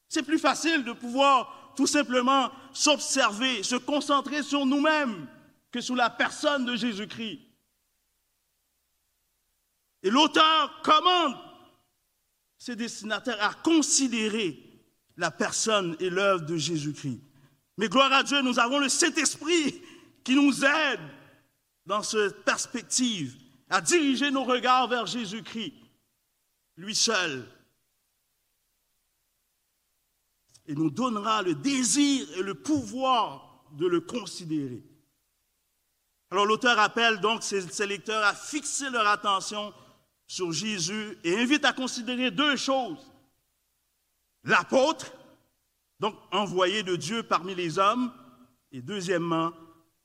C'est 0.08 0.24
plus 0.24 0.38
facile 0.38 0.84
de 0.84 0.92
pouvoir 0.92 1.72
tout 1.74 1.86
simplement 1.86 2.52
s'observer, 2.74 3.62
se 3.62 3.76
concentrer 3.76 4.42
sur 4.42 4.66
nous-mêmes 4.66 5.26
que 5.72 5.80
sur 5.80 5.96
la 5.96 6.10
personne 6.10 6.66
de 6.66 6.76
Jésus-Christ. 6.76 7.47
Et 10.02 10.10
l'auteur 10.10 10.82
commande 10.82 11.36
ses 12.56 12.76
destinataires 12.76 13.42
à 13.42 13.54
considérer 13.54 14.58
la 15.16 15.30
personne 15.30 15.96
et 16.00 16.10
l'œuvre 16.10 16.44
de 16.44 16.56
Jésus-Christ. 16.56 17.20
Mais 17.76 17.88
gloire 17.88 18.12
à 18.12 18.22
Dieu, 18.22 18.40
nous 18.42 18.58
avons 18.58 18.78
le 18.78 18.88
Saint-Esprit 18.88 19.82
qui 20.24 20.34
nous 20.34 20.64
aide 20.64 21.00
dans 21.86 22.02
cette 22.02 22.44
perspective 22.44 23.36
à 23.70 23.80
diriger 23.80 24.30
nos 24.30 24.44
regards 24.44 24.88
vers 24.88 25.06
Jésus-Christ, 25.06 25.74
lui 26.76 26.94
seul. 26.94 27.46
Et 30.66 30.74
nous 30.74 30.90
donnera 30.90 31.42
le 31.42 31.54
désir 31.54 32.26
et 32.36 32.42
le 32.42 32.54
pouvoir 32.54 33.64
de 33.72 33.86
le 33.86 34.00
considérer. 34.00 34.82
Alors 36.30 36.46
l'auteur 36.46 36.78
appelle 36.78 37.20
donc 37.20 37.42
ses, 37.42 37.86
lecteurs 37.86 38.24
à 38.24 38.34
fixer 38.34 38.90
leur 38.90 39.06
attention 39.06 39.72
sur 40.28 40.52
Jésus 40.52 41.18
et 41.24 41.36
invite 41.38 41.64
à 41.64 41.72
considérer 41.72 42.30
deux 42.30 42.54
choses. 42.54 43.10
L'apôtre, 44.44 45.12
donc 45.98 46.14
envoyé 46.30 46.84
de 46.84 46.94
Dieu 46.94 47.22
parmi 47.24 47.54
les 47.54 47.78
hommes, 47.78 48.12
et 48.70 48.82
deuxièmement, 48.82 49.52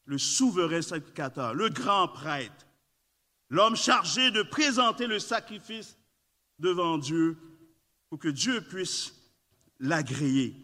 le 0.06 0.18
souverain 0.18 0.82
sacrificateur, 0.82 1.54
le 1.54 1.70
grand 1.70 2.08
prêtre, 2.08 2.66
l'homme 3.50 3.76
chargé 3.76 4.32
de 4.32 4.42
présenter 4.42 5.08
le 5.08 5.20
sacrifice 5.20 5.98
devant 6.58 6.98
Dieu 6.98 7.38
pour 8.10 8.18
que 8.18 8.30
Dieu 8.30 8.62
puisse 8.62 9.14
l'agréer. 9.80 10.56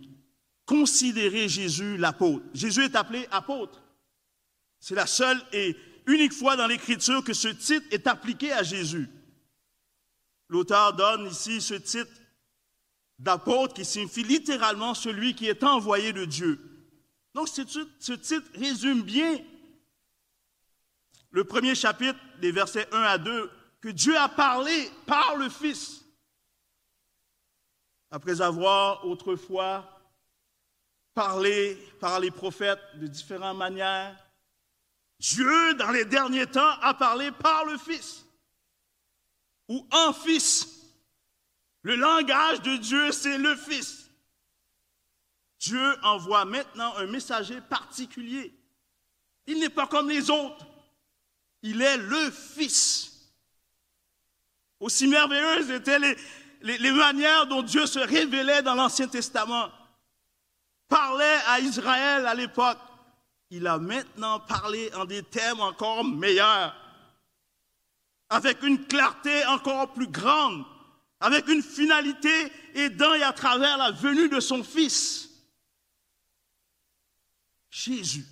Considérez 0.65 1.49
Jésus 1.49 1.97
l'apôtre. 1.97 2.45
Jésus 2.53 2.85
est 2.85 2.95
appelé 2.95 3.27
apôtre. 3.31 3.81
C'est 4.79 4.95
la 4.95 5.07
seule 5.07 5.41
et 5.51 5.75
unique 6.07 6.33
fois 6.33 6.55
dans 6.55 6.67
l'Écriture 6.67 7.23
que 7.23 7.33
ce 7.33 7.49
titre 7.49 7.87
est 7.91 8.07
appliqué 8.07 8.53
à 8.53 8.63
Jésus. 8.63 9.09
L'auteur 10.49 10.93
donne 10.93 11.27
ici 11.27 11.61
ce 11.61 11.75
titre 11.75 12.11
d'apôtre 13.19 13.75
qui 13.75 13.85
signifie 13.85 14.23
littéralement 14.23 14.93
celui 14.93 15.35
qui 15.35 15.47
est 15.47 15.63
envoyé 15.63 16.11
de 16.11 16.25
Dieu. 16.25 16.59
Donc 17.35 17.47
ce 17.47 17.61
titre 18.13 18.49
résume 18.55 19.03
bien 19.03 19.39
le 21.31 21.43
premier 21.43 21.75
chapitre 21.75 22.19
des 22.39 22.51
versets 22.51 22.87
1 22.91 23.01
à 23.01 23.17
2 23.19 23.51
que 23.81 23.89
Dieu 23.89 24.17
a 24.17 24.27
parlé 24.27 24.89
par 25.05 25.35
le 25.35 25.49
Fils. 25.49 26.03
Après 28.11 28.41
avoir 28.41 29.05
autrefois 29.05 29.87
parlé 31.13 31.75
par 31.99 32.19
les 32.19 32.31
prophètes 32.31 32.81
de 32.95 33.05
différentes 33.05 33.57
manières, 33.57 34.17
Dieu, 35.19 35.73
dans 35.75 35.91
les 35.91 36.05
derniers 36.05 36.47
temps, 36.47 36.79
a 36.81 36.93
parlé 36.93 37.31
par 37.31 37.65
le 37.65 37.77
Fils 37.77 38.25
ou 39.69 39.87
en 39.91 40.11
Fils. 40.11 40.67
Le 41.83 41.95
langage 41.95 42.61
de 42.61 42.75
Dieu, 42.77 43.11
c'est 43.11 43.37
le 43.37 43.55
Fils. 43.55 44.09
Dieu 45.59 45.95
envoie 46.03 46.45
maintenant 46.45 46.95
un 46.97 47.05
messager 47.05 47.61
particulier. 47.61 48.53
Il 49.45 49.59
n'est 49.59 49.69
pas 49.69 49.87
comme 49.87 50.09
les 50.09 50.29
autres. 50.29 50.65
Il 51.61 51.81
est 51.81 51.97
le 51.97 52.31
Fils. 52.31 53.31
Aussi 54.79 55.07
merveilleuses 55.07 55.69
étaient 55.71 55.99
les, 55.99 56.77
les, 56.77 56.91
manières 56.91 57.47
dont 57.47 57.61
Dieu 57.61 57.85
se 57.85 57.99
révélait 57.99 58.61
dans 58.61 58.75
l'Ancien 58.75 59.07
Testament. 59.07 59.69
Parlait 60.87 61.39
à 61.47 61.59
Israël 61.59 62.25
à 62.25 62.33
l'époque. 62.33 62.77
Il 63.49 63.67
a 63.67 63.77
maintenant 63.77 64.39
parlé 64.39 64.93
en 64.95 65.05
des 65.05 65.23
thèmes 65.23 65.59
encore 65.59 66.05
meilleurs, 66.05 66.75
avec 68.29 68.63
une 68.63 68.85
clarté 68.85 69.45
encore 69.45 69.93
plus 69.93 70.07
grande 70.07 70.65
avec 71.19 71.47
une 71.49 71.61
finalité 71.61 72.29
aidant 72.73 73.13
et 73.13 73.23
à 73.23 73.33
travers 73.33 73.77
la 73.77 73.91
venue 73.91 74.29
de 74.29 74.39
son 74.39 74.63
Fils. 74.63 75.29
Jésus. 77.69 78.25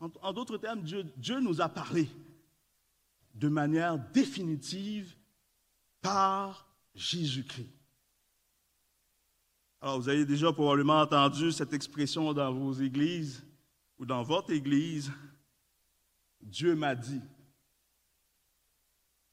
En, 0.00 0.32
d'autres 0.32 0.58
termes, 0.58 0.82
Dieu, 0.82 1.04
Dieu 1.16 1.40
nous 1.40 1.60
a 1.60 1.68
parlé 1.68 2.08
de 3.34 3.48
manière 3.48 3.98
définitive 3.98 5.14
par 6.00 6.68
Jésus-Christ. 6.94 7.70
Alors, 9.80 10.00
vous 10.00 10.08
avez 10.08 10.24
déjà 10.24 10.52
probablement 10.52 11.00
entendu 11.00 11.52
cette 11.52 11.72
expression 11.72 12.32
dans 12.32 12.52
vos 12.52 12.72
églises 12.72 13.44
ou 13.98 14.04
dans 14.04 14.22
votre 14.22 14.50
église. 14.50 15.12
Dieu 16.40 16.74
m'a 16.74 16.96
dit. 16.96 17.20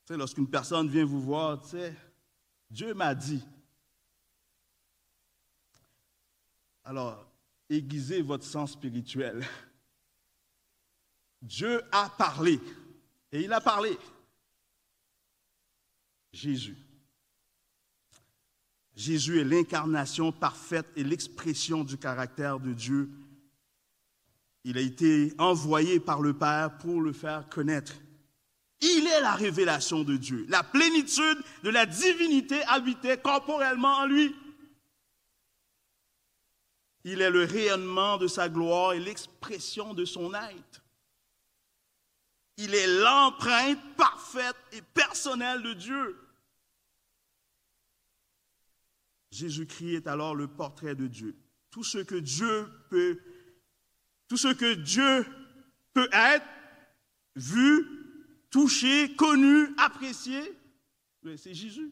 Lorsqu'une 0.09 0.47
personne 0.47 0.87
vient 0.87 1.05
vous 1.05 1.21
voir, 1.21 1.61
tu 1.67 1.77
Dieu 2.69 2.93
m'a 2.93 3.15
dit. 3.15 3.43
Alors, 6.83 7.25
aiguisez 7.69 8.21
votre 8.21 8.43
sens 8.43 8.73
spirituel. 8.73 9.45
Dieu 11.41 11.81
a 11.91 12.09
parlé. 12.09 12.59
Et 13.31 13.43
il 13.43 13.53
a 13.53 13.61
parlé. 13.61 13.97
Jésus. 16.31 16.77
Jésus 18.95 19.39
est 19.39 19.43
l'incarnation 19.43 20.31
parfaite 20.31 20.87
et 20.95 21.03
l'expression 21.03 21.83
du 21.83 21.97
caractère 21.97 22.59
de 22.59 22.73
Dieu. 22.73 23.09
Il 24.63 24.77
a 24.77 24.81
été 24.81 25.33
envoyé 25.37 25.99
par 25.99 26.21
le 26.21 26.33
Père 26.33 26.77
pour 26.77 27.01
le 27.01 27.13
faire 27.13 27.49
connaître. 27.49 27.93
Il 28.87 29.07
est 29.07 29.21
la 29.21 29.33
révélation 29.33 30.03
de 30.03 30.15
Dieu. 30.15 30.45
La 30.47 30.61
plénitude 30.61 31.41
de 31.63 31.69
la 31.71 31.87
divinité 31.87 32.61
habitait 32.65 33.17
corporellement 33.17 33.97
en 33.97 34.05
lui. 34.05 34.35
Il 37.03 37.21
est 37.21 37.31
le 37.31 37.45
rayonnement 37.45 38.17
de 38.17 38.27
sa 38.27 38.47
gloire 38.47 38.93
et 38.93 38.99
l'expression 38.99 39.95
de 39.95 40.05
son 40.05 40.33
être. 40.35 40.83
Il 42.57 42.75
est 42.75 43.01
l'empreinte 43.01 43.79
parfaite 43.97 44.55
et 44.71 44.81
personnelle 44.81 45.63
de 45.63 45.73
Dieu. 45.73 46.19
Jésus-Christ 49.31 49.95
est 49.95 50.07
alors 50.07 50.35
le 50.35 50.47
portrait 50.47 50.95
de 50.95 51.07
Dieu. 51.07 51.35
Tout 51.71 51.83
ce 51.83 51.97
que 51.97 52.15
Dieu 52.15 52.71
peut, 52.91 53.19
tout 54.27 54.37
ce 54.37 54.53
que 54.53 54.75
Dieu 54.75 55.25
peut 55.93 56.09
être, 56.13 56.45
vu, 57.35 57.94
touché, 58.49 59.15
connu, 59.15 59.69
apprécié, 59.77 60.39
c'est 61.37 61.53
Jésus. 61.53 61.91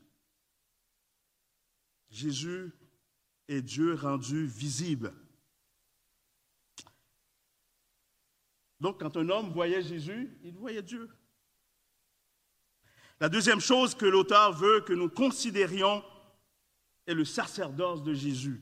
Jésus 2.09 2.71
est 3.47 3.61
Dieu 3.61 3.95
rendu 3.95 4.45
visible. 4.45 5.13
Donc, 8.79 8.99
quand 8.99 9.17
un 9.17 9.29
homme 9.29 9.51
voyait 9.51 9.81
Jésus, 9.81 10.37
il 10.43 10.55
voyait 10.55 10.81
Dieu. 10.81 11.09
La 13.19 13.29
deuxième 13.29 13.61
chose 13.61 13.95
que 13.95 14.05
l'auteur 14.05 14.51
veut 14.51 14.81
que 14.81 14.93
nous 14.93 15.09
considérions 15.09 16.03
est 17.07 17.13
le 17.13 17.25
sacerdoce 17.25 18.03
de 18.03 18.13
Jésus. 18.13 18.61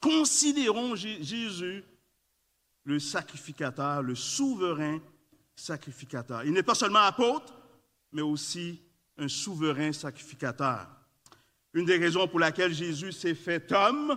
Considérons 0.00 0.94
Jésus 0.94 1.84
le 2.84 2.98
sacrificateur, 2.98 4.02
le 4.02 4.14
souverain 4.14 5.00
sacrificateur. 5.58 6.44
Il 6.44 6.52
n'est 6.52 6.62
pas 6.62 6.74
seulement 6.74 7.00
apôtre, 7.00 7.52
mais 8.12 8.22
aussi 8.22 8.80
un 9.18 9.28
souverain 9.28 9.92
sacrificateur. 9.92 10.86
Une 11.74 11.84
des 11.84 11.96
raisons 11.96 12.28
pour 12.28 12.38
laquelle 12.38 12.72
Jésus 12.72 13.12
s'est 13.12 13.34
fait 13.34 13.70
homme, 13.72 14.16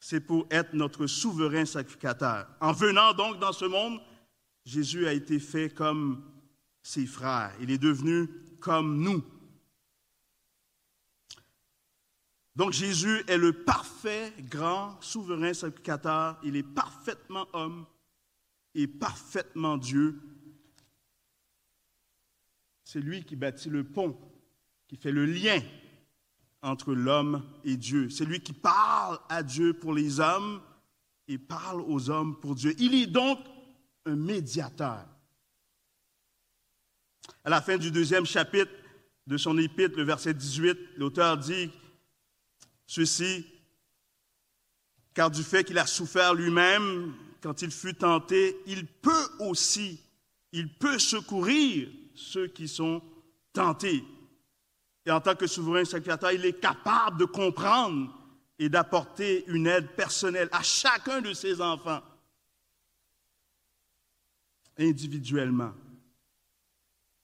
c'est 0.00 0.20
pour 0.20 0.46
être 0.50 0.72
notre 0.72 1.06
souverain 1.06 1.64
sacrificateur. 1.64 2.48
En 2.60 2.72
venant 2.72 3.12
donc 3.12 3.38
dans 3.38 3.52
ce 3.52 3.66
monde, 3.66 4.00
Jésus 4.64 5.06
a 5.06 5.12
été 5.12 5.38
fait 5.38 5.70
comme 5.70 6.24
ses 6.82 7.06
frères. 7.06 7.54
Il 7.60 7.70
est 7.70 7.78
devenu 7.78 8.28
comme 8.60 9.00
nous. 9.00 9.22
Donc 12.56 12.72
Jésus 12.72 13.22
est 13.28 13.38
le 13.38 13.52
parfait, 13.64 14.32
grand, 14.50 15.00
souverain 15.00 15.54
sacrificateur. 15.54 16.38
Il 16.42 16.56
est 16.56 16.62
parfaitement 16.62 17.46
homme 17.52 17.86
et 18.74 18.86
parfaitement 18.86 19.76
Dieu. 19.76 20.20
C'est 22.84 23.00
lui 23.00 23.24
qui 23.24 23.36
bâtit 23.36 23.70
le 23.70 23.84
pont, 23.84 24.18
qui 24.88 24.96
fait 24.96 25.12
le 25.12 25.26
lien 25.26 25.60
entre 26.62 26.94
l'homme 26.94 27.42
et 27.64 27.76
Dieu. 27.76 28.10
C'est 28.10 28.24
lui 28.24 28.40
qui 28.40 28.52
parle 28.52 29.18
à 29.28 29.42
Dieu 29.42 29.74
pour 29.74 29.92
les 29.92 30.20
hommes 30.20 30.62
et 31.28 31.38
parle 31.38 31.80
aux 31.82 32.10
hommes 32.10 32.38
pour 32.38 32.54
Dieu. 32.54 32.74
Il 32.78 32.94
est 32.94 33.06
donc 33.06 33.38
un 34.06 34.16
médiateur. 34.16 35.06
À 37.44 37.50
la 37.50 37.60
fin 37.60 37.76
du 37.76 37.90
deuxième 37.90 38.26
chapitre 38.26 38.72
de 39.26 39.36
son 39.36 39.58
épître, 39.58 39.96
le 39.96 40.04
verset 40.04 40.34
18, 40.34 40.78
l'auteur 40.96 41.38
dit 41.38 41.70
ceci, 42.86 43.46
car 45.14 45.30
du 45.30 45.42
fait 45.42 45.64
qu'il 45.64 45.78
a 45.78 45.86
souffert 45.86 46.34
lui-même 46.34 47.14
quand 47.42 47.60
il 47.62 47.70
fut 47.70 47.94
tenté, 47.94 48.56
il 48.66 48.86
peut 48.86 49.28
aussi, 49.40 50.00
il 50.52 50.72
peut 50.78 50.98
secourir 50.98 51.88
ceux 52.14 52.46
qui 52.46 52.68
sont 52.68 53.02
tentés. 53.52 54.04
Et 55.04 55.10
en 55.10 55.20
tant 55.20 55.34
que 55.34 55.48
souverain 55.48 55.84
sacrificateur, 55.84 56.30
il 56.30 56.44
est 56.44 56.60
capable 56.60 57.18
de 57.18 57.24
comprendre 57.24 58.16
et 58.58 58.68
d'apporter 58.68 59.44
une 59.48 59.66
aide 59.66 59.90
personnelle 59.96 60.48
à 60.52 60.62
chacun 60.62 61.20
de 61.20 61.32
ses 61.32 61.60
enfants, 61.60 62.02
individuellement. 64.78 65.74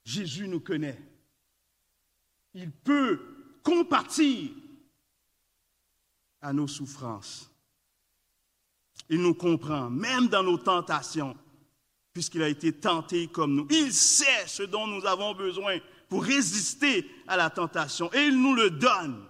Jésus 0.03 0.47
nous 0.49 0.59
connaît. 0.59 1.01
Il 2.53 2.71
peut 2.71 3.21
compatir 3.63 4.51
à 6.41 6.51
nos 6.51 6.67
souffrances. 6.67 7.49
Il 9.09 9.21
nous 9.21 9.33
comprend, 9.33 9.89
même 9.89 10.27
dans 10.27 10.43
nos 10.43 10.57
tentations, 10.57 11.35
puisqu'il 12.13 12.43
a 12.43 12.49
été 12.49 12.71
tenté 12.73 13.27
comme 13.27 13.55
nous. 13.55 13.67
Il 13.71 13.91
sait 13.93 14.47
ce 14.47 14.63
dont 14.63 14.87
nous 14.87 15.05
avons 15.05 15.33
besoin 15.33 15.79
pour 16.07 16.23
résister 16.23 17.09
à 17.27 17.37
la 17.37 17.49
tentation 17.49 18.11
et 18.13 18.25
il 18.25 18.41
nous 18.41 18.55
le 18.55 18.69
donne 18.69 19.25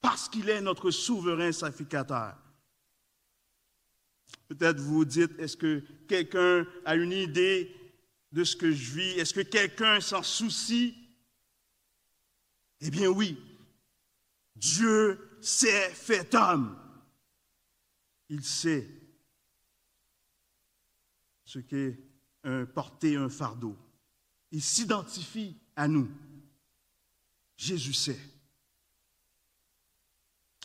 parce 0.00 0.28
qu'il 0.28 0.48
est 0.48 0.60
notre 0.60 0.90
souverain 0.90 1.52
sacrificateur. 1.52 2.34
Peut-être 4.48 4.80
vous 4.80 5.04
dites, 5.04 5.38
est-ce 5.38 5.56
que 5.56 5.82
quelqu'un 6.08 6.66
a 6.84 6.96
une 6.96 7.12
idée 7.12 7.74
de 8.32 8.44
ce 8.44 8.56
que 8.56 8.70
je 8.70 8.92
vis? 8.92 9.18
Est-ce 9.18 9.32
que 9.32 9.40
quelqu'un 9.40 10.00
s'en 10.00 10.22
soucie? 10.22 10.94
Eh 12.80 12.90
bien 12.90 13.08
oui, 13.08 13.38
Dieu 14.56 15.38
s'est 15.40 15.90
fait 15.90 16.34
homme. 16.34 16.76
Il 18.32 18.42
sait 18.42 18.88
ce 21.44 21.58
qu'est 21.58 21.98
porter 22.74 23.16
un 23.16 23.28
fardeau. 23.28 23.76
Il 24.50 24.62
s'identifie 24.62 25.54
à 25.76 25.86
nous. 25.86 26.08
Jésus 27.58 27.92
sait. 27.92 28.18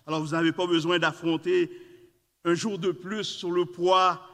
Alors 0.05 0.21
vous 0.21 0.31
n'avez 0.31 0.53
pas 0.53 0.65
besoin 0.65 0.97
d'affronter 0.97 1.69
un 2.45 2.53
jour 2.53 2.79
de 2.79 2.91
plus 2.91 3.25
sur 3.25 3.51
le 3.51 3.65
poids 3.65 4.25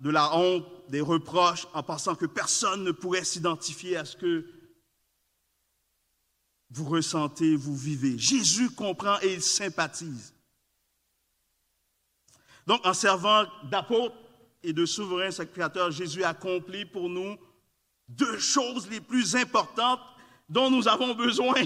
de 0.00 0.10
la 0.10 0.36
honte, 0.36 0.66
des 0.88 1.00
reproches, 1.00 1.68
en 1.72 1.84
pensant 1.84 2.16
que 2.16 2.26
personne 2.26 2.82
ne 2.82 2.90
pourrait 2.90 3.22
s'identifier 3.22 3.98
à 3.98 4.04
ce 4.04 4.16
que 4.16 4.50
vous 6.70 6.86
ressentez, 6.86 7.54
vous 7.54 7.76
vivez. 7.76 8.18
Jésus 8.18 8.68
comprend 8.70 9.20
et 9.20 9.32
il 9.34 9.42
sympathise. 9.42 10.34
Donc, 12.70 12.86
en 12.86 12.94
servant 12.94 13.46
d'apôtre 13.64 14.14
et 14.62 14.72
de 14.72 14.86
souverain 14.86 15.32
sacrificateur, 15.32 15.90
Jésus 15.90 16.22
accomplit 16.22 16.84
pour 16.84 17.08
nous 17.08 17.36
deux 18.06 18.38
choses 18.38 18.88
les 18.88 19.00
plus 19.00 19.34
importantes 19.34 19.98
dont 20.48 20.70
nous 20.70 20.86
avons 20.86 21.16
besoin. 21.16 21.64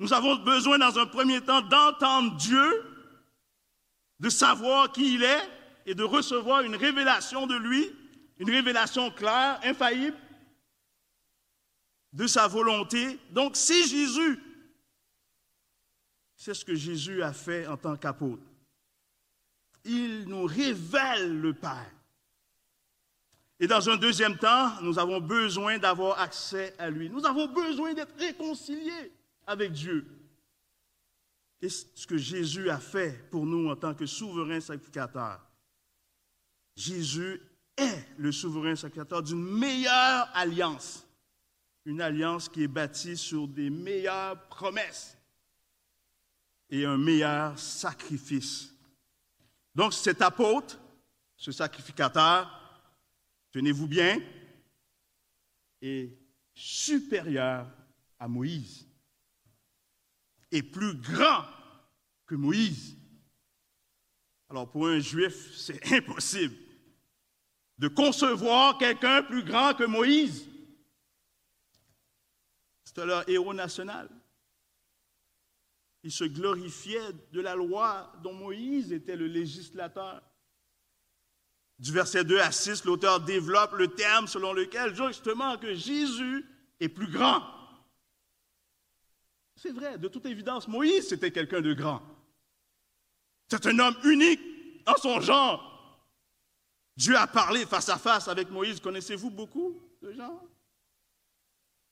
Nous 0.00 0.12
avons 0.12 0.36
besoin, 0.36 0.76
dans 0.76 0.98
un 0.98 1.06
premier 1.06 1.40
temps, 1.40 1.62
d'entendre 1.62 2.36
Dieu, 2.36 2.84
de 4.18 4.28
savoir 4.28 4.92
qui 4.92 5.14
il 5.14 5.22
est 5.22 5.48
et 5.86 5.94
de 5.94 6.04
recevoir 6.04 6.60
une 6.60 6.76
révélation 6.76 7.46
de 7.46 7.56
lui, 7.56 7.90
une 8.36 8.50
révélation 8.50 9.10
claire, 9.10 9.60
infaillible, 9.64 10.18
de 12.12 12.26
sa 12.26 12.46
volonté. 12.48 13.18
Donc, 13.30 13.56
si 13.56 13.88
Jésus, 13.88 14.38
c'est 16.36 16.52
ce 16.52 16.66
que 16.66 16.74
Jésus 16.74 17.22
a 17.22 17.32
fait 17.32 17.66
en 17.66 17.78
tant 17.78 17.96
qu'apôtre, 17.96 18.42
il 19.84 20.24
nous 20.26 20.44
révèle 20.44 21.40
le 21.40 21.54
Père. 21.54 21.90
Et 23.58 23.66
dans 23.66 23.90
un 23.90 23.96
deuxième 23.96 24.38
temps, 24.38 24.80
nous 24.82 24.98
avons 24.98 25.20
besoin 25.20 25.78
d'avoir 25.78 26.18
accès 26.18 26.74
à 26.78 26.88
lui. 26.88 27.10
Nous 27.10 27.26
avons 27.26 27.46
besoin 27.46 27.92
d'être 27.92 28.16
réconciliés 28.18 29.12
avec 29.46 29.72
Dieu. 29.72 30.06
Et 31.60 31.68
ce 31.68 32.06
que 32.06 32.16
Jésus 32.16 32.70
a 32.70 32.78
fait 32.78 33.28
pour 33.30 33.44
nous 33.44 33.68
en 33.68 33.76
tant 33.76 33.94
que 33.94 34.06
souverain 34.06 34.60
sacrificateur. 34.60 35.40
Jésus 36.74 37.42
est 37.76 38.06
le 38.16 38.32
souverain 38.32 38.76
sacrificateur 38.76 39.22
d'une 39.22 39.44
meilleure 39.44 40.28
alliance 40.32 41.06
une 41.84 42.00
alliance 42.00 42.48
qui 42.48 42.62
est 42.64 42.68
bâtie 42.68 43.16
sur 43.16 43.48
des 43.48 43.70
meilleures 43.70 44.40
promesses 44.48 45.16
et 46.68 46.84
un 46.84 46.96
meilleur 46.96 47.58
sacrifice. 47.58 48.72
Donc 49.74 49.94
cet 49.94 50.20
apôtre, 50.22 50.78
ce 51.36 51.52
sacrificateur, 51.52 52.48
tenez-vous 53.52 53.86
bien, 53.86 54.20
est 55.80 56.18
supérieur 56.54 57.66
à 58.18 58.28
Moïse 58.28 58.86
et 60.50 60.62
plus 60.62 60.94
grand 60.94 61.44
que 62.26 62.34
Moïse. 62.34 62.96
Alors 64.48 64.70
pour 64.70 64.88
un 64.88 64.98
juif, 64.98 65.56
c'est 65.56 65.92
impossible 65.92 66.56
de 67.78 67.88
concevoir 67.88 68.76
quelqu'un 68.76 69.22
plus 69.22 69.42
grand 69.42 69.72
que 69.74 69.84
Moïse. 69.84 70.46
C'était 72.84 73.06
leur 73.06 73.26
héros 73.28 73.54
national. 73.54 74.10
Ils 76.02 76.12
se 76.12 76.24
glorifiaient 76.24 77.12
de 77.32 77.40
la 77.40 77.54
loi 77.54 78.12
dont 78.22 78.32
Moïse 78.32 78.92
était 78.92 79.16
le 79.16 79.26
législateur. 79.26 80.22
Du 81.78 81.92
verset 81.92 82.24
2 82.24 82.38
à 82.40 82.52
6, 82.52 82.84
l'auteur 82.84 83.20
développe 83.20 83.72
le 83.72 83.88
terme 83.88 84.26
selon 84.26 84.52
lequel, 84.52 84.94
justement, 84.94 85.56
que 85.58 85.74
Jésus 85.74 86.44
est 86.78 86.88
plus 86.88 87.10
grand. 87.10 87.42
C'est 89.56 89.72
vrai, 89.72 89.98
de 89.98 90.08
toute 90.08 90.26
évidence, 90.26 90.68
Moïse, 90.68 91.08
c'était 91.08 91.30
quelqu'un 91.30 91.60
de 91.60 91.74
grand. 91.74 92.02
C'est 93.48 93.66
un 93.66 93.78
homme 93.78 93.96
unique 94.04 94.40
en 94.86 94.96
son 94.96 95.20
genre. 95.20 95.66
Dieu 96.96 97.16
a 97.16 97.26
parlé 97.26 97.66
face 97.66 97.88
à 97.88 97.98
face 97.98 98.28
avec 98.28 98.50
Moïse. 98.50 98.80
Connaissez-vous 98.80 99.30
beaucoup 99.30 99.80
de 100.02 100.12
gens? 100.12 100.42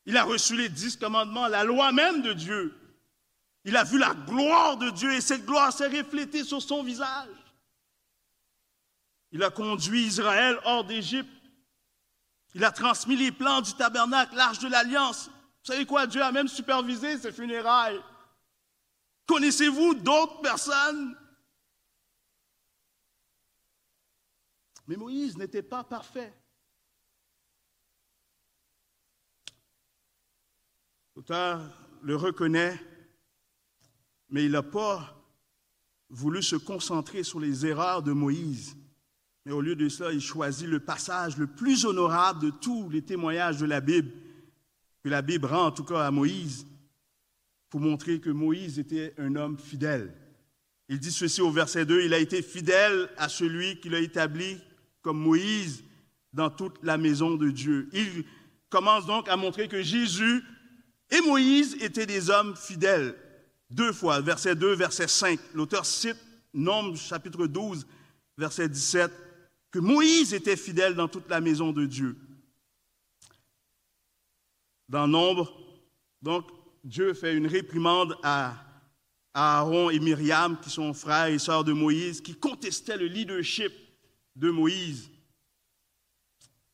Il 0.07 0.17
a 0.17 0.25
reçu 0.25 0.57
les 0.57 0.69
dix 0.69 0.97
commandements, 0.97 1.49
la 1.49 1.65
loi 1.65 1.93
même 1.93 2.23
de 2.23 2.33
Dieu. 2.33 2.75
Il 3.65 3.77
a 3.77 3.85
vu 3.85 3.99
la 3.99 4.15
gloire 4.15 4.77
de 4.77 4.91
Dieu 4.91 5.13
et 5.13 5.21
cette 5.21 5.45
gloire 5.45 5.73
s'est 5.73 5.89
reflétée 5.89 6.45
sur 6.45 6.63
son 6.63 6.83
visage. 6.83 7.29
Il 9.31 9.43
a 9.43 9.51
conduit 9.51 10.05
Israël 10.05 10.59
hors 10.65 10.85
d'Égypte. 10.85 11.29
Il 12.55 12.65
a 12.65 12.73
transmis 12.73 13.17
les 13.17 13.31
plans 13.31 13.61
du 13.61 13.75
tabernacle, 13.75 14.35
l'arche 14.35 14.59
de 14.59 14.69
l'alliance. 14.69 15.27
Vous 15.29 15.73
savez 15.73 15.85
quoi? 15.85 16.07
Dieu 16.07 16.23
a 16.23 16.33
même 16.33 16.49
supervisé 16.49 17.19
ses 17.19 17.31
funérailles. 17.31 18.01
Connaissez-vous 19.27 19.95
d'autres 19.95 20.41
personnes? 20.41 21.15
Mais 24.87 24.97
Moïse 24.97 25.37
n'était 25.37 25.63
pas 25.63 25.85
parfait. 25.85 26.35
L'auteur 31.15 31.61
le 32.01 32.17
reconnaît, 32.17 32.81
mais 34.31 34.45
il 34.45 34.53
n'a 34.53 34.63
pas 34.63 35.15
voulu 36.11 36.43
se 36.43 36.57
concentrer 36.57 37.23
sur 37.23 37.41
les 37.41 37.67
erreurs 37.67 38.03
de 38.03 38.13
Moïse. 38.13 38.77
Mais 39.45 39.53
au 39.53 39.61
lieu 39.61 39.77
de 39.77 39.89
cela, 39.89 40.13
il 40.13 40.21
choisit 40.21 40.67
le 40.67 40.81
passage 40.81 41.37
le 41.37 41.47
plus 41.47 41.85
honorable 41.85 42.41
de 42.41 42.51
tous 42.51 42.89
les 42.91 43.03
témoignages 43.03 43.59
de 43.59 43.67
la 43.67 43.81
Bible, 43.81 44.11
que 45.03 45.09
la 45.09 45.23
Bible 45.23 45.47
rend 45.47 45.67
en 45.67 45.71
tout 45.71 45.85
cas 45.85 46.07
à 46.07 46.11
Moïse, 46.11 46.67
pour 47.71 47.81
montrer 47.81 48.21
que 48.21 48.31
Moïse 48.31 48.79
était 48.79 49.15
un 49.19 49.37
homme 49.37 49.59
fidèle. 49.59 50.15
Il 50.89 50.99
dit 50.99 51.13
ceci 51.13 51.43
au 51.43 51.51
verset 51.51 51.85
2, 51.85 52.03
il 52.03 52.15
a 52.15 52.19
été 52.19 52.41
fidèle 52.41 53.11
à 53.19 53.29
celui 53.29 53.79
qui 53.79 53.91
l'a 53.91 54.01
établi 54.01 54.59
comme 55.03 55.19
Moïse 55.19 55.85
dans 56.33 56.51
toute 56.51 56.83
la 56.83 56.97
maison 56.97 57.37
de 57.37 57.51
Dieu. 57.51 57.89
Il 57.93 58.25
commence 58.71 59.07
donc 59.07 59.29
à 59.29 59.37
montrer 59.37 59.69
que 59.69 59.83
Jésus 59.83 60.43
et 61.11 61.21
Moïse 61.21 61.77
étaient 61.81 62.07
des 62.07 62.31
hommes 62.31 62.57
fidèles. 62.57 63.15
Deux 63.71 63.93
fois, 63.93 64.21
verset 64.21 64.55
2, 64.55 64.75
verset 64.75 65.09
5. 65.09 65.39
L'auteur 65.55 65.85
cite 65.85 66.17
Nombre 66.55 66.97
chapitre 66.97 67.47
12, 67.47 67.87
verset 68.37 68.69
17, 68.69 69.13
que 69.71 69.79
Moïse 69.79 70.33
était 70.33 70.57
fidèle 70.57 70.95
dans 70.95 71.09
toute 71.09 71.29
la 71.29 71.41
maison 71.41 71.73
de 71.73 71.85
Dieu. 71.85 72.17
Dans 74.89 75.07
Nombre, 75.07 75.53
donc, 76.23 76.47
Dieu 76.83 77.13
fait 77.13 77.37
une 77.37 77.47
réprimande 77.47 78.17
à 78.23 78.55
Aaron 79.35 79.91
et 79.91 80.01
Myriam, 80.01 80.59
qui 80.59 80.71
sont 80.71 80.95
frères 80.95 81.27
et 81.27 81.39
sœurs 81.39 81.65
de 81.65 81.73
Moïse, 81.73 82.21
qui 82.21 82.35
contestaient 82.35 82.97
le 82.97 83.07
leadership 83.07 83.73
de 84.35 84.51
Moïse. 84.51 85.11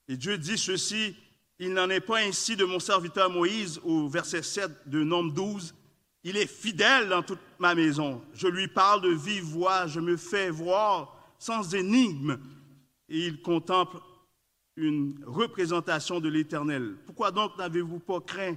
Et 0.09 0.17
Dieu 0.17 0.39
dit 0.39 0.57
ceci, 0.57 1.17
il 1.59 1.73
n'en 1.73 1.91
est 1.91 2.01
pas 2.01 2.21
ainsi 2.21 2.57
de 2.57 2.65
mon 2.65 2.79
serviteur 2.79 3.29
Moïse, 3.31 3.81
au 3.83 4.09
verset 4.09 4.43
7 4.43 4.89
de 4.89 5.03
Nombre 5.03 5.33
12. 5.33 5.75
Il 6.25 6.39
est 6.39 6.47
fidèle 6.47 7.11
dans 7.11 7.23
toute 7.23 7.39
ma 7.59 7.75
maison. 7.75 8.23
Je 8.33 8.49
lui 8.49 8.67
parle 8.67 9.03
de 9.03 9.11
vive 9.11 9.45
voix, 9.45 9.87
je 9.87 10.01
me 10.01 10.17
fais 10.17 10.51
voir 10.51 11.15
sans 11.39 11.75
énigme. 11.75 12.39
Et 13.11 13.27
il 13.27 13.43
contemple 13.43 13.99
une 14.77 15.23
représentation 15.27 16.21
de 16.21 16.31
l'Éternel. 16.31 16.97
Pourquoi 17.05 17.31
donc 17.31 17.57
n'avez-vous 17.59 18.01
pas 18.01 18.21
craint 18.21 18.57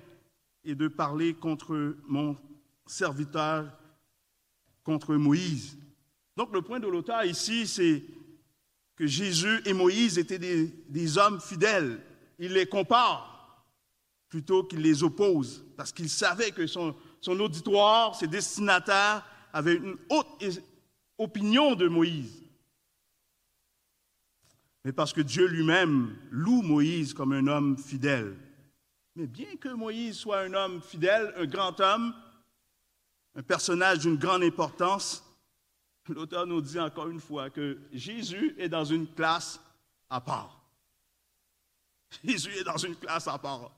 et 0.64 0.76
de 0.76 0.88
parler 0.88 1.34
contre 1.34 1.98
mon 2.08 2.38
serviteur, 2.86 3.70
contre 4.84 5.16
Moïse? 5.16 5.78
Donc 6.38 6.54
le 6.54 6.62
point 6.62 6.80
de 6.80 6.88
l'auteur 6.88 7.26
ici, 7.26 7.68
c'est 7.68 8.02
que 8.96 9.06
Jésus 9.06 9.62
et 9.66 9.74
Moïse 9.74 10.18
étaient 10.18 10.40
des, 10.40 10.68
des 10.88 11.18
hommes 11.18 11.42
fidèles. 11.42 12.02
Il 12.40 12.54
les 12.54 12.66
compare 12.66 13.66
plutôt 14.30 14.64
qu'il 14.64 14.80
les 14.80 15.04
oppose, 15.04 15.66
parce 15.76 15.92
qu'il 15.92 16.10
savait 16.10 16.52
que 16.52 16.68
son, 16.68 16.96
son 17.28 17.42
auditoire, 17.42 18.16
ses 18.16 18.28
destinataires 18.28 19.22
avaient 19.52 19.76
une 19.76 19.98
haute 20.10 20.46
opinion 21.18 21.76
de 21.76 21.90
Moïse. 21.90 22.42
Mais 24.86 24.94
parce 24.94 25.12
que 25.12 25.20
Dieu 25.20 25.46
lui-même 25.46 26.16
loue 26.32 26.62
Moïse 26.62 27.14
comme 27.14 27.34
un 27.34 27.48
homme 27.48 27.78
fidèle. 27.78 28.38
Mais 29.18 29.28
bien 29.28 29.58
que 29.58 29.68
Moïse 29.68 30.16
soit 30.16 30.40
un 30.40 30.54
homme 30.54 30.82
fidèle, 30.82 31.34
un 31.36 31.46
grand 31.46 31.78
homme, 31.82 32.16
un 33.36 33.44
personnage 33.44 34.00
d'une 34.00 34.16
grande 34.16 34.44
importance, 34.44 35.22
l'auteur 36.08 36.48
nous 36.48 36.62
dit 36.62 36.80
encore 36.80 37.10
une 37.10 37.20
fois 37.20 37.50
que 37.50 37.78
Jésus 37.92 38.56
est 38.58 38.70
dans 38.70 38.86
une 38.86 39.06
classe 39.06 39.60
à 40.10 40.22
part. 40.22 40.62
Jésus 42.24 42.56
est 42.58 42.64
dans 42.64 42.78
une 42.78 42.96
classe 42.96 43.28
à 43.28 43.38
part. 43.38 43.77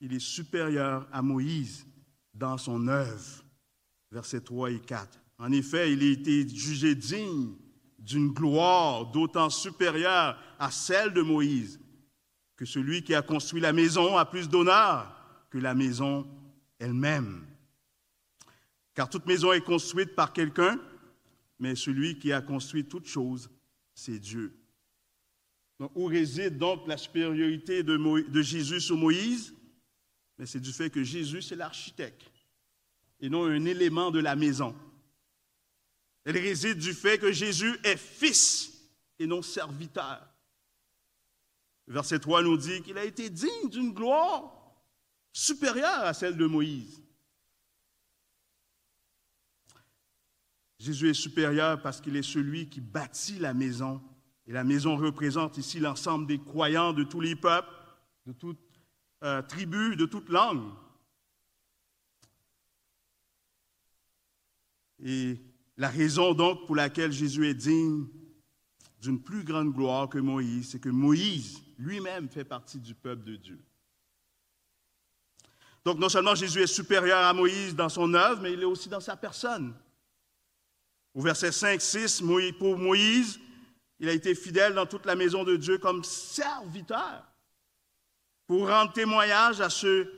Il 0.00 0.12
est 0.12 0.20
supérieur 0.20 1.08
à 1.12 1.22
Moïse 1.22 1.86
dans 2.34 2.58
son 2.58 2.88
œuvre. 2.88 3.44
Versets 4.10 4.40
3 4.40 4.70
et 4.70 4.80
4. 4.80 5.18
En 5.38 5.52
effet, 5.52 5.92
il 5.92 6.02
a 6.02 6.12
été 6.12 6.48
jugé 6.48 6.94
digne 6.94 7.54
d'une 7.98 8.32
gloire 8.32 9.10
d'autant 9.10 9.50
supérieure 9.50 10.38
à 10.58 10.70
celle 10.70 11.12
de 11.12 11.22
Moïse 11.22 11.80
que 12.56 12.64
celui 12.64 13.02
qui 13.02 13.14
a 13.14 13.22
construit 13.22 13.60
la 13.60 13.72
maison 13.72 14.16
a 14.16 14.24
plus 14.24 14.48
d'honneur 14.48 15.12
que 15.50 15.58
la 15.58 15.74
maison 15.74 16.26
elle-même. 16.78 17.46
Car 18.94 19.10
toute 19.10 19.26
maison 19.26 19.52
est 19.52 19.60
construite 19.60 20.14
par 20.14 20.32
quelqu'un, 20.32 20.80
mais 21.58 21.74
celui 21.74 22.18
qui 22.18 22.32
a 22.32 22.40
construit 22.40 22.84
toute 22.84 23.06
chose, 23.06 23.50
c'est 23.94 24.18
Dieu. 24.18 24.58
où 25.94 26.06
réside 26.06 26.56
donc 26.56 26.86
la 26.86 26.96
supériorité 26.96 27.82
de, 27.82 28.42
Jésus 28.42 28.80
sur 28.80 28.96
Moïse? 28.96 29.54
Mais 30.38 30.46
c'est 30.46 30.60
du 30.60 30.72
fait 30.72 30.90
que 30.90 31.02
Jésus, 31.02 31.42
c'est 31.42 31.56
l'architecte 31.56 32.30
et 33.20 33.28
non 33.28 33.44
un 33.44 33.64
élément 33.64 34.10
de 34.10 34.20
la 34.20 34.36
maison. 34.36 34.74
Elle 36.24 36.38
réside 36.38 36.78
du 36.78 36.92
fait 36.92 37.18
que 37.18 37.32
Jésus 37.32 37.78
est 37.84 37.96
fils 37.96 38.72
et 39.18 39.26
non 39.26 39.42
serviteur. 39.42 40.26
Verset 41.86 42.18
3 42.18 42.42
nous 42.42 42.56
dit 42.56 42.82
qu'il 42.82 42.98
a 42.98 43.04
été 43.04 43.30
digne 43.30 43.70
d'une 43.70 43.92
gloire 43.92 44.52
supérieure 45.32 46.02
à 46.02 46.14
celle 46.14 46.36
de 46.36 46.46
Moïse. 46.46 47.00
Jésus 50.78 51.10
est 51.10 51.14
supérieur 51.14 51.80
parce 51.80 52.00
qu'il 52.00 52.16
est 52.16 52.22
celui 52.22 52.68
qui 52.68 52.80
bâtit 52.80 53.38
la 53.38 53.54
maison. 53.54 54.02
Et 54.46 54.52
la 54.52 54.64
maison 54.64 54.96
représente 54.96 55.58
ici 55.58 55.80
l'ensemble 55.80 56.26
des 56.26 56.38
croyants 56.38 56.92
de 56.92 57.02
tous 57.02 57.20
les 57.20 57.34
peuples, 57.34 57.72
de 58.26 58.32
toutes 58.32 58.65
euh, 59.22 59.42
tribus, 59.42 59.96
de 59.96 60.06
toutes 60.06 60.28
langues. 60.28 60.70
Et 65.02 65.40
la 65.76 65.88
raison 65.88 66.34
donc 66.34 66.66
pour 66.66 66.76
laquelle 66.76 67.12
Jésus 67.12 67.48
est 67.48 67.54
digne 67.54 68.06
d'une 69.00 69.22
plus 69.22 69.44
grande 69.44 69.72
gloire 69.72 70.08
que 70.08 70.18
Moïse, 70.18 70.70
c'est 70.70 70.80
que 70.80 70.88
Moïse 70.88 71.62
lui-même 71.78 72.28
fait 72.28 72.44
partie 72.44 72.78
du 72.78 72.94
peuple 72.94 73.24
de 73.24 73.36
Dieu. 73.36 73.60
Donc 75.84 75.98
non 75.98 76.08
seulement 76.08 76.34
Jésus 76.34 76.62
est 76.62 76.66
supérieur 76.66 77.18
à 77.18 77.32
Moïse 77.32 77.76
dans 77.76 77.88
son 77.88 78.12
œuvre, 78.14 78.42
mais 78.42 78.52
il 78.52 78.62
est 78.62 78.66
aussi 78.66 78.88
dans 78.88 79.00
sa 79.00 79.16
personne. 79.16 79.74
Au 81.14 81.20
verset 81.20 81.52
5, 81.52 81.80
6, 81.80 82.22
pour 82.58 82.76
Moïse, 82.76 83.38
il 83.98 84.08
a 84.08 84.12
été 84.12 84.34
fidèle 84.34 84.74
dans 84.74 84.86
toute 84.86 85.06
la 85.06 85.14
maison 85.14 85.44
de 85.44 85.56
Dieu 85.56 85.78
comme 85.78 86.02
serviteur 86.04 87.24
pour 88.46 88.68
rendre 88.68 88.92
témoignage 88.92 89.60
à 89.60 89.70
ceux 89.70 90.12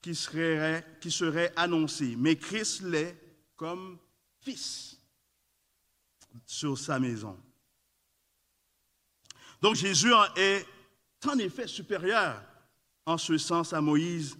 qui 0.00 0.14
seraient, 0.14 0.84
qui 1.00 1.14
annoncés. 1.56 2.16
Mais 2.16 2.36
Christ 2.36 2.82
l'est 2.82 3.16
comme 3.56 3.98
fils 4.40 4.98
sur 6.44 6.76
sa 6.76 6.98
maison. 6.98 7.38
Donc 9.60 9.76
Jésus 9.76 10.12
est 10.36 10.66
en 11.26 11.38
effet 11.38 11.68
supérieur 11.68 12.42
en 13.06 13.16
ce 13.16 13.38
sens 13.38 13.72
à 13.72 13.80
Moïse 13.80 14.36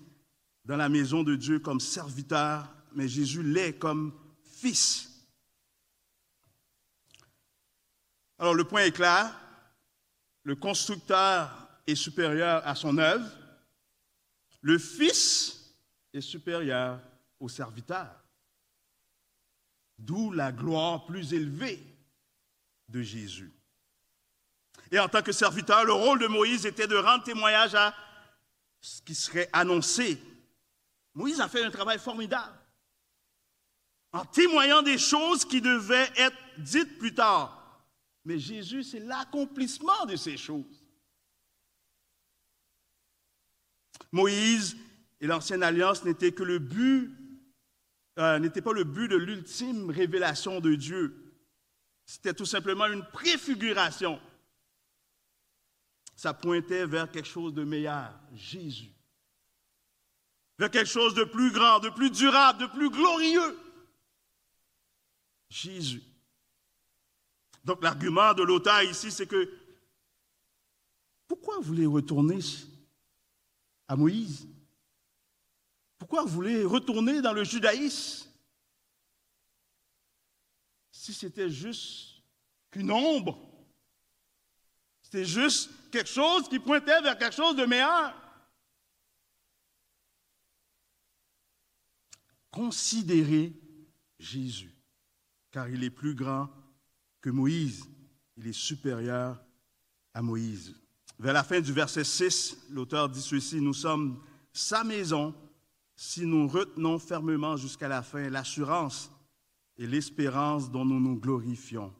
dans 0.64 0.76
la 0.76 0.88
maison 0.88 1.22
de 1.22 1.36
Dieu 1.36 1.60
comme 1.60 1.80
serviteur, 1.80 2.68
mais 2.92 3.08
Jésus 3.08 3.42
l'est 3.42 3.74
comme 3.78 4.12
fils 4.42 5.12
Alors 8.42 8.54
le 8.54 8.64
point 8.64 8.82
est 8.82 8.90
clair, 8.90 9.32
le 10.42 10.56
constructeur 10.56 11.61
est 11.86 11.94
supérieur 11.94 12.66
à 12.66 12.74
son 12.74 12.98
œuvre, 12.98 13.28
le 14.60 14.78
Fils 14.78 15.74
est 16.12 16.20
supérieur 16.20 17.00
au 17.40 17.48
serviteur. 17.48 18.10
D'où 19.98 20.32
la 20.32 20.52
gloire 20.52 21.04
plus 21.06 21.32
élevée 21.32 21.84
de 22.88 23.02
Jésus. 23.02 23.52
Et 24.90 24.98
en 24.98 25.08
tant 25.08 25.22
que 25.22 25.32
serviteur, 25.32 25.84
le 25.84 25.92
rôle 25.92 26.18
de 26.18 26.26
Moïse 26.26 26.66
était 26.66 26.86
de 26.86 26.96
rendre 26.96 27.24
témoignage 27.24 27.74
à 27.74 27.94
ce 28.80 29.00
qui 29.02 29.14
serait 29.14 29.48
annoncé. 29.52 30.20
Moïse 31.14 31.40
a 31.40 31.48
fait 31.48 31.64
un 31.64 31.70
travail 31.70 31.98
formidable 31.98 32.58
en 34.12 34.24
témoignant 34.24 34.82
des 34.82 34.98
choses 34.98 35.44
qui 35.44 35.60
devaient 35.60 36.10
être 36.16 36.36
dites 36.58 36.98
plus 36.98 37.14
tard. 37.14 37.58
Mais 38.24 38.38
Jésus, 38.38 38.82
c'est 38.82 39.00
l'accomplissement 39.00 40.04
de 40.06 40.16
ces 40.16 40.36
choses. 40.36 40.81
Moïse 44.12 44.76
et 45.20 45.26
l'ancienne 45.26 45.62
alliance 45.62 46.04
n'étaient 46.04 46.32
que 46.32 46.42
le 46.42 46.58
but, 46.58 47.10
euh, 48.18 48.38
n'était 48.38 48.62
pas 48.62 48.72
le 48.72 48.84
but 48.84 49.08
de 49.08 49.16
l'ultime 49.16 49.90
révélation 49.90 50.60
de 50.60 50.74
Dieu. 50.74 51.34
C'était 52.04 52.34
tout 52.34 52.44
simplement 52.44 52.86
une 52.86 53.04
préfiguration. 53.04 54.20
Ça 56.14 56.34
pointait 56.34 56.86
vers 56.86 57.10
quelque 57.10 57.28
chose 57.28 57.54
de 57.54 57.64
meilleur, 57.64 58.12
Jésus. 58.34 58.92
Vers 60.58 60.70
quelque 60.70 60.90
chose 60.90 61.14
de 61.14 61.24
plus 61.24 61.50
grand, 61.50 61.80
de 61.80 61.88
plus 61.88 62.10
durable, 62.10 62.60
de 62.60 62.66
plus 62.66 62.90
glorieux. 62.90 63.58
Jésus. 65.48 66.02
Donc 67.64 67.82
l'argument 67.82 68.34
de 68.34 68.42
l'auteur 68.42 68.82
ici, 68.82 69.10
c'est 69.10 69.26
que 69.26 69.50
pourquoi 71.28 71.56
vous 71.56 71.62
voulez 71.62 71.86
retourner 71.86 72.40
à 73.92 73.96
Moïse 73.96 74.48
Pourquoi 75.98 76.22
vous 76.22 76.30
voulez 76.30 76.64
retourner 76.64 77.20
dans 77.20 77.34
le 77.34 77.44
judaïsme 77.44 78.26
Si 80.90 81.12
c'était 81.12 81.50
juste 81.50 82.22
qu'une 82.70 82.90
ombre, 82.90 83.38
c'était 85.02 85.26
juste 85.26 85.70
quelque 85.90 86.08
chose 86.08 86.48
qui 86.48 86.58
pointait 86.58 87.02
vers 87.02 87.18
quelque 87.18 87.36
chose 87.36 87.54
de 87.54 87.66
meilleur. 87.66 88.16
Considérez 92.50 93.52
Jésus, 94.18 94.74
car 95.50 95.68
il 95.68 95.84
est 95.84 95.90
plus 95.90 96.14
grand 96.14 96.48
que 97.20 97.28
Moïse, 97.28 97.84
il 98.38 98.46
est 98.46 98.54
supérieur 98.54 99.44
à 100.14 100.22
Moïse. 100.22 100.81
Vers 101.22 101.34
la 101.34 101.44
fin 101.44 101.60
du 101.60 101.72
verset 101.72 102.02
6, 102.02 102.66
l'auteur 102.70 103.08
dit 103.08 103.22
ceci, 103.22 103.60
nous 103.60 103.74
sommes 103.74 104.20
sa 104.52 104.82
maison, 104.82 105.32
si 105.94 106.26
nous 106.26 106.48
retenons 106.48 106.98
fermement 106.98 107.56
jusqu'à 107.56 107.86
la 107.86 108.02
fin 108.02 108.28
l'assurance 108.28 109.08
et 109.78 109.86
l'espérance 109.86 110.68
dont 110.68 110.84
nous 110.84 110.98
nous 110.98 111.14
glorifions. 111.20 111.94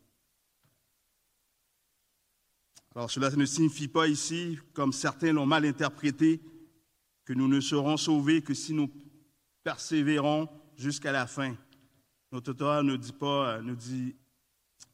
Alors 2.97 3.13
cela 3.13 3.31
ne 3.31 3.45
signifie 3.45 3.87
pas 3.87 4.09
ici, 4.09 4.59
comme 4.73 4.93
certains 4.93 5.33
l'ont 5.33 5.47
mal 5.47 5.65
interprété, 5.67 6.41
que 7.25 7.33
nous 7.33 7.47
ne 7.47 7.61
serons 7.61 7.97
sauvés 7.97 8.43
que 8.43 8.55
si 8.55 8.75
nous 8.75 8.91
persévérons 9.63 10.49
jusqu'à 10.77 11.13
la 11.13 11.29
fin. 11.29 11.55
Notre 12.33 12.51
auteur 12.51 12.83
ne 12.83 12.97
dit 12.97 13.13
pas, 13.13 13.63
ne 13.63 13.77
dit, 13.77 14.17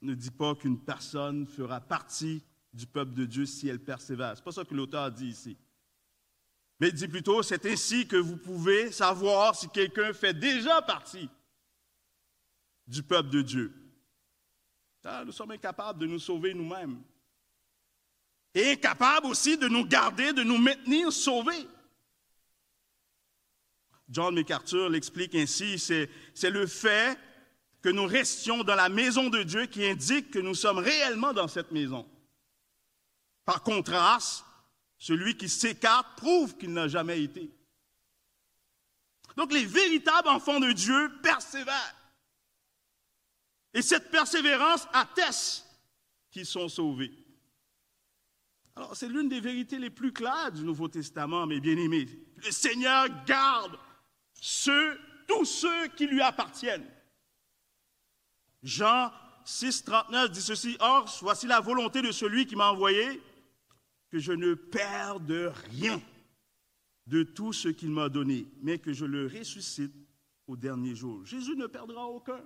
ne 0.03 0.13
dit 0.13 0.31
pas 0.31 0.55
qu'une 0.55 0.79
personne 0.79 1.47
fera 1.47 1.81
partie 1.81 2.43
du 2.73 2.87
peuple 2.87 3.15
de 3.15 3.25
Dieu 3.25 3.47
si 3.47 3.69
elle 3.69 3.83
persévère. 3.83 4.37
Ce 4.37 4.41
n'est 4.41 4.45
pas 4.45 4.53
ça 4.53 4.65
que 4.65 4.75
l'auteur 4.75 5.11
dit 5.11 5.29
ici. 5.29 5.57
Mais 6.81 6.89
il 6.89 6.95
dit 6.95 7.09
plutôt, 7.09 7.43
c'est 7.43 7.67
ainsi 7.67 8.07
que 8.07 8.17
vous 8.17 8.37
pouvez 8.37 8.93
savoir 8.93 9.55
si 9.55 9.69
quelqu'un 9.69 10.13
fait 10.13 10.35
déjà 10.35 10.81
partie 10.83 11.29
du 12.87 13.03
peuple 13.03 13.31
de 13.31 13.43
Dieu. 13.43 13.75
Ah, 15.05 15.25
nous 15.25 15.33
sommes 15.33 15.53
incapables 15.53 15.99
de 15.99 16.07
nous 16.07 16.19
sauver 16.19 16.53
nous-mêmes. 16.53 17.03
Et 18.55 18.73
incapables 18.73 19.27
aussi 19.27 19.57
de 19.57 19.67
nous 19.67 19.87
garder, 19.87 20.33
de 20.33 20.43
nous 20.43 20.59
maintenir 20.59 21.11
sauvés. 21.13 21.67
John 24.09 24.35
MacArthur 24.35 24.89
l'explique 24.89 25.35
ainsi, 25.35 25.79
c'est 25.79 26.51
le 26.51 26.67
fait 26.67 27.19
que 27.83 27.89
nous 27.89 28.07
restions 28.07 28.65
dans 28.65 28.75
la 28.75 28.89
maison 28.89 29.29
de 29.31 29.43
Dieu 29.43 29.67
qui 29.67 29.87
indique 29.87 30.31
que 30.31 30.39
nous 30.39 30.55
sommes 30.55 30.79
réellement 30.79 31.33
dans 31.33 31.49
cette 31.49 31.73
maison. 31.73 32.07
Par 33.49 33.63
contraste, 33.63 34.45
celui 34.99 35.35
qui 35.35 35.49
s'écarte 35.49 36.19
prouve 36.19 36.59
qu'il 36.59 36.71
n'a 36.71 36.87
jamais 36.87 37.23
été. 37.23 37.51
Donc 39.39 39.55
les 39.55 39.65
véritables 39.65 40.29
enfants 40.29 40.61
de 40.61 40.71
Dieu 40.73 41.19
persévèrent. 41.23 41.97
Et 43.73 43.81
cette 43.81 44.11
persévérance 44.11 44.87
atteste 44.93 45.65
qu'ils 46.31 46.45
sont 46.45 46.69
sauvés. 46.69 47.11
Alors 48.77 48.95
c'est 48.95 49.09
l'une 49.09 49.31
des 49.31 49.41
vérités 49.41 49.79
les 49.79 49.89
plus 49.89 50.13
claires 50.13 50.53
du 50.53 50.63
Nouveau 50.63 50.89
Testament, 50.89 51.47
mes 51.47 51.59
bien-aimés. 51.59 52.07
Le 52.45 52.51
Seigneur 52.51 53.07
garde 53.25 53.79
ceux, 54.35 55.01
tous 55.27 55.47
ceux 55.47 55.87
qui 55.97 56.07
lui 56.07 56.21
appartiennent. 56.21 56.87
Jean 58.63 59.11
6, 59.47 59.85
39 59.85 60.33
dit 60.33 60.43
ceci, 60.43 60.77
Or, 60.81 61.11
voici 61.23 61.47
la 61.47 61.61
volonté 61.61 62.03
de 62.03 62.13
celui 62.13 62.45
qui 62.45 62.55
m'a 62.55 62.71
envoyé, 62.71 63.23
que 64.11 64.19
je 64.19 64.33
ne 64.33 64.55
perde 64.55 65.53
rien 65.71 66.01
de 67.07 67.23
tout 67.23 67.53
ce 67.53 67.69
qu'il 67.69 67.91
m'a 67.91 68.09
donné, 68.09 68.47
mais 68.63 68.79
que 68.79 68.93
je 68.93 69.05
le 69.05 69.27
ressuscite 69.27 69.95
au 70.47 70.57
dernier 70.57 70.95
jour. 70.95 71.25
Jésus 71.25 71.57
ne 71.57 71.67
perdra 71.67 72.07
aucun 72.07 72.43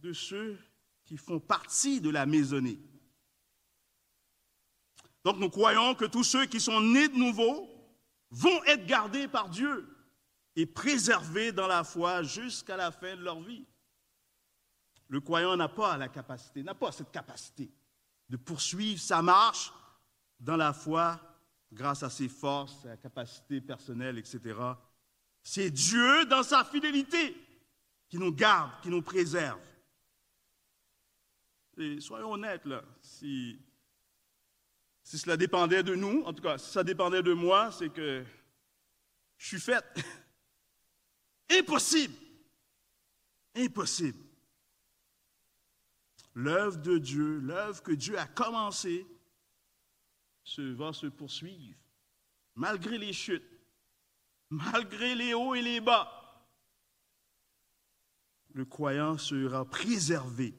de 0.00 0.12
ceux 0.12 0.58
qui 1.04 1.16
font 1.16 1.40
partie 1.40 2.00
de 2.00 2.10
la 2.10 2.26
maisonnée. 2.26 2.78
Donc 5.24 5.38
nous 5.38 5.50
croyons 5.50 5.94
que 5.94 6.04
tous 6.04 6.24
ceux 6.24 6.46
qui 6.46 6.60
sont 6.60 6.80
nés 6.80 7.08
de 7.08 7.16
nouveau 7.16 7.68
vont 8.30 8.62
être 8.64 8.86
gardés 8.86 9.28
par 9.28 9.48
Dieu 9.48 9.88
et 10.54 10.66
préservés 10.66 11.52
dans 11.52 11.66
la 11.66 11.84
foi 11.84 12.22
jusqu'à 12.22 12.76
la 12.76 12.92
fin 12.92 13.16
de 13.16 13.22
leur 13.22 13.40
vie. 13.40 13.66
Le 15.08 15.20
croyant 15.20 15.56
n'a 15.56 15.68
pas 15.68 15.96
la 15.96 16.08
capacité, 16.08 16.62
n'a 16.62 16.74
pas 16.74 16.92
cette 16.92 17.10
capacité 17.10 17.70
de 18.28 18.36
poursuivre 18.36 19.00
sa 19.00 19.22
marche 19.22 19.72
dans 20.40 20.56
la 20.56 20.72
foi 20.72 21.20
grâce 21.72 22.02
à 22.02 22.10
ses 22.10 22.28
forces, 22.28 22.82
sa 22.82 22.96
capacité 22.96 23.60
personnelle, 23.60 24.18
etc. 24.18 24.58
C'est 25.42 25.70
Dieu, 25.70 26.24
dans 26.26 26.42
sa 26.42 26.64
fidélité, 26.64 27.36
qui 28.08 28.18
nous 28.18 28.32
garde, 28.32 28.72
qui 28.82 28.88
nous 28.88 29.02
préserve. 29.02 29.60
Et 31.76 32.00
soyons 32.00 32.32
honnêtes, 32.32 32.64
là, 32.64 32.82
si, 33.00 33.60
si 35.02 35.18
cela 35.18 35.36
dépendait 35.36 35.82
de 35.82 35.94
nous, 35.94 36.22
en 36.24 36.32
tout 36.32 36.42
cas, 36.42 36.58
si 36.58 36.70
ça 36.70 36.82
dépendait 36.82 37.22
de 37.22 37.32
moi, 37.32 37.70
c'est 37.70 37.90
que 37.90 38.24
je 39.36 39.46
suis 39.46 39.60
faite. 39.60 39.84
Impossible. 41.50 42.14
Impossible. 43.54 44.18
L'œuvre 46.34 46.78
de 46.78 46.98
Dieu, 46.98 47.38
l'œuvre 47.38 47.82
que 47.82 47.92
Dieu 47.92 48.18
a 48.18 48.26
commencée, 48.26 49.06
va 50.56 50.92
se 50.92 51.06
poursuivre, 51.06 51.78
malgré 52.54 52.98
les 52.98 53.12
chutes, 53.12 53.42
malgré 54.50 55.14
les 55.14 55.34
hauts 55.34 55.54
et 55.54 55.62
les 55.62 55.80
bas. 55.80 56.14
Le 58.54 58.64
croyant 58.64 59.18
sera 59.18 59.64
préservé 59.68 60.54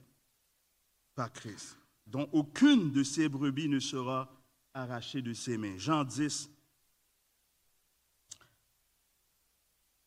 par 1.15 1.33
Christ, 1.33 1.77
dont 2.05 2.29
aucune 2.31 2.91
de 2.91 3.03
ses 3.03 3.27
brebis 3.29 3.67
ne 3.67 3.79
sera 3.79 4.31
arrachée 4.73 5.21
de 5.21 5.33
ses 5.33 5.57
mains. 5.57 5.77
Jean 5.77 6.03
10. 6.03 6.49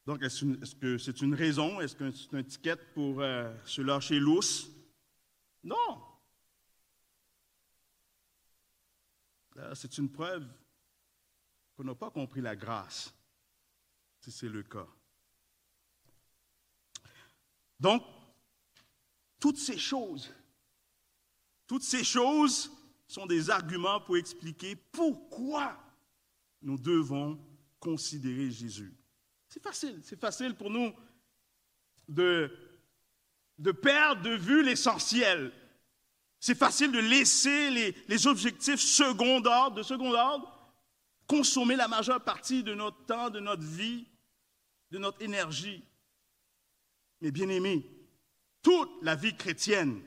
Donc, 0.07 0.23
est-ce 0.23 0.75
que 0.75 0.99
c'est 0.99 1.21
une 1.21 1.35
raison? 1.35 1.81
Est-ce 1.81 1.95
que 1.95 2.11
c'est 2.11 2.33
une 2.33 2.39
étiquette 2.39 2.93
pour 2.95 3.21
euh, 3.21 3.53
se 3.65 3.83
lâcher 3.83 4.19
l'os? 4.19 4.69
Non. 5.63 6.03
C'est 9.75 9.99
une 9.99 10.11
preuve 10.11 10.47
qu'on 11.77 11.85
n'a 11.85 11.95
pas 11.95 12.11
compris 12.11 12.41
la 12.41 12.57
grâce, 12.57 13.13
si 14.21 14.31
c'est 14.31 14.49
le 14.49 14.63
cas. 14.63 14.87
Donc, 17.79 18.03
toutes 19.41 19.59
ces 19.59 19.79
choses, 19.79 20.33
toutes 21.67 21.83
ces 21.83 22.05
choses 22.05 22.71
sont 23.07 23.27
des 23.27 23.51
arguments 23.51 24.01
pour 24.01 24.17
expliquer 24.17 24.77
pourquoi 24.77 25.77
nous 26.63 26.79
devons 26.79 27.39
considérer 27.81 28.51
Jésus. 28.51 28.95
C'est 29.49 29.63
facile, 29.63 30.01
c'est 30.03 30.19
facile 30.19 30.55
pour 30.55 30.71
nous 30.71 30.95
de, 32.09 32.57
de 33.59 33.73
perdre 33.73 34.23
de 34.23 34.37
vue 34.37 34.63
l'essentiel 34.63 35.53
c'est 36.43 36.59
facile 36.59 36.91
de 36.91 36.99
laisser 36.99 37.95
les, 38.09 38.27
objectifs 38.27 38.81
second 38.81 39.45
ordre, 39.45 39.77
de 39.77 39.85
second 39.85 40.13
ordre, 40.13 40.75
consommer 41.29 41.77
la 41.77 41.87
majeure 41.87 42.21
partie 42.21 42.65
de 42.65 42.75
notre 42.75 43.07
temps, 43.07 43.31
de 43.31 43.39
notre 43.39 43.63
vie, 43.63 44.09
de 44.91 44.99
notre 44.99 45.23
énergie. 45.23 45.85
Mais 47.21 47.31
bien 47.31 47.49
aimé, 47.49 47.89
toute 48.61 48.91
la 49.03 49.15
vie 49.15 49.37
chrétienne 49.37 50.03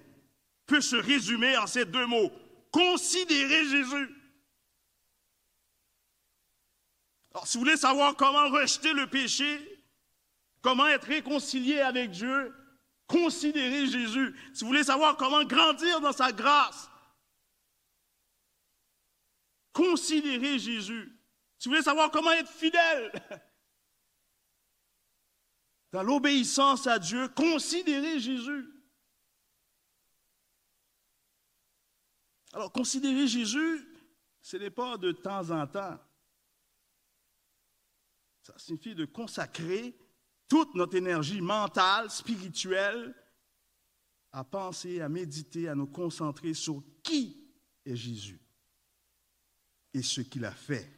peut 0.65 0.81
se 0.81 0.97
résumer 0.97 1.55
en 1.55 1.67
ces 1.67 1.85
deux 1.85 2.05
mots. 2.05 2.33
Considérer 2.69 3.63
Jésus. 3.69 4.09
Alors, 7.31 7.47
si 7.47 7.57
vous 7.57 7.63
voulez 7.63 7.77
savoir 7.77 8.13
comment 8.17 8.49
rejeter 8.49 8.91
le 8.91 9.07
péché, 9.07 9.81
comment 10.61 10.87
être 10.87 11.07
réconcilié 11.07 11.79
avec 11.79 12.11
Dieu, 12.11 12.53
Considérez 13.07 13.87
Jésus. 13.87 14.35
Si 14.53 14.63
vous 14.63 14.69
voulez 14.69 14.83
savoir 14.83 15.15
comment 15.17 15.43
grandir 15.43 16.01
dans 16.01 16.11
sa 16.11 16.31
grâce, 16.31 16.89
considérez 19.73 20.57
Jésus. 20.57 21.11
Si 21.57 21.67
vous 21.67 21.73
voulez 21.73 21.83
savoir 21.83 22.09
comment 22.11 22.31
être 22.31 22.49
fidèle 22.49 23.11
dans 25.91 26.03
l'obéissance 26.03 26.87
à 26.87 26.97
Dieu, 26.97 27.27
considérez 27.29 28.19
Jésus. 28.19 28.71
Alors, 32.53 32.71
considérer 32.71 33.27
Jésus, 33.27 33.85
ce 34.41 34.57
n'est 34.57 34.71
pas 34.71 34.97
de 34.97 35.11
temps 35.11 35.51
en 35.51 35.67
temps. 35.67 35.99
Ça 38.41 38.57
signifie 38.57 38.95
de 38.95 39.05
consacrer 39.05 39.97
toute 40.47 40.75
notre 40.75 40.95
énergie 40.95 41.41
mentale, 41.41 42.09
spirituelle, 42.09 43.15
à 44.31 44.43
penser, 44.43 45.01
à 45.01 45.09
méditer, 45.09 45.69
à 45.69 45.75
nous 45.75 45.87
concentrer 45.87 46.53
sur 46.53 46.83
qui 47.01 47.41
est 47.85 47.95
Jésus 47.95 48.41
et 49.93 50.01
ce 50.01 50.21
qu'il 50.21 50.43
a 50.43 50.51
fait. 50.51 50.91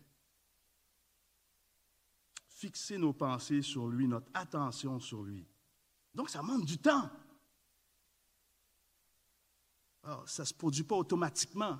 Fixer 2.48 2.98
nos 2.98 3.14
pensées 3.14 3.62
sur 3.62 3.88
lui, 3.88 4.08
notre 4.08 4.32
attention 4.34 5.00
sur 5.00 5.22
lui. 5.22 5.48
Donc, 6.16 6.32
ça 6.32 6.40
demande 6.40 6.66
du 6.66 6.80
temps. 6.80 7.10
Alors, 10.02 10.28
ça 10.28 10.42
ne 10.42 10.48
se 10.48 10.54
produit 10.56 10.84
pas 10.84 10.96
automatiquement. 10.96 11.80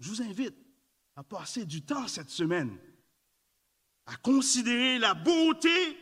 Je 0.00 0.08
vous 0.08 0.22
invite 0.22 0.56
à 1.14 1.22
passer 1.22 1.64
du 1.64 1.82
temps 1.82 2.08
cette 2.08 2.30
semaine 2.30 2.76
à 4.06 4.16
considérer 4.16 4.98
la 4.98 5.14
beauté 5.14 5.98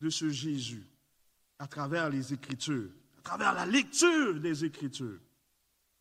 de 0.00 0.10
ce 0.10 0.28
Jésus 0.28 0.86
à 1.58 1.66
travers 1.66 2.10
les 2.10 2.32
Écritures, 2.34 2.90
à 3.18 3.22
travers 3.22 3.54
la 3.54 3.66
lecture 3.66 4.38
des 4.38 4.64
Écritures. 4.64 5.20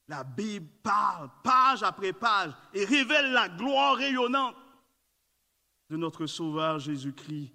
La 0.08 0.24
Bible 0.24 0.68
parle 0.84 1.32
page 1.44 1.82
après 1.82 2.14
page 2.14 2.52
et 2.74 2.86
révèle 2.86 3.32
la 3.32 3.50
gloire 3.50 3.96
rayonnante 3.96 4.56
de 5.90 5.98
notre 5.98 6.28
Sauveur 6.28 6.80
Jésus-Christ. 6.80 7.52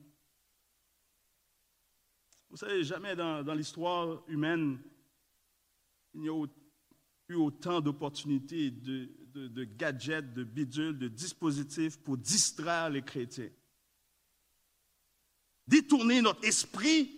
Vous 2.48 2.56
savez, 2.56 2.82
jamais 2.82 3.14
dans, 3.14 3.54
l'histoire 3.54 4.22
humaine, 4.26 4.80
il 6.14 6.22
n'y 6.22 6.28
a 6.28 6.44
eu 7.28 7.34
autant 7.36 7.80
d'opportunités, 7.80 8.72
de, 8.72 9.08
de, 9.34 9.64
gadgets, 9.64 10.32
de 10.32 10.44
bidules, 10.44 10.98
de 10.98 11.08
dispositifs 11.08 11.98
pour 11.98 12.16
distraire 12.16 12.90
les 12.90 13.02
chrétiens. 13.02 13.50
Détourner 15.66 16.20
notre 16.20 16.44
esprit 16.44 17.10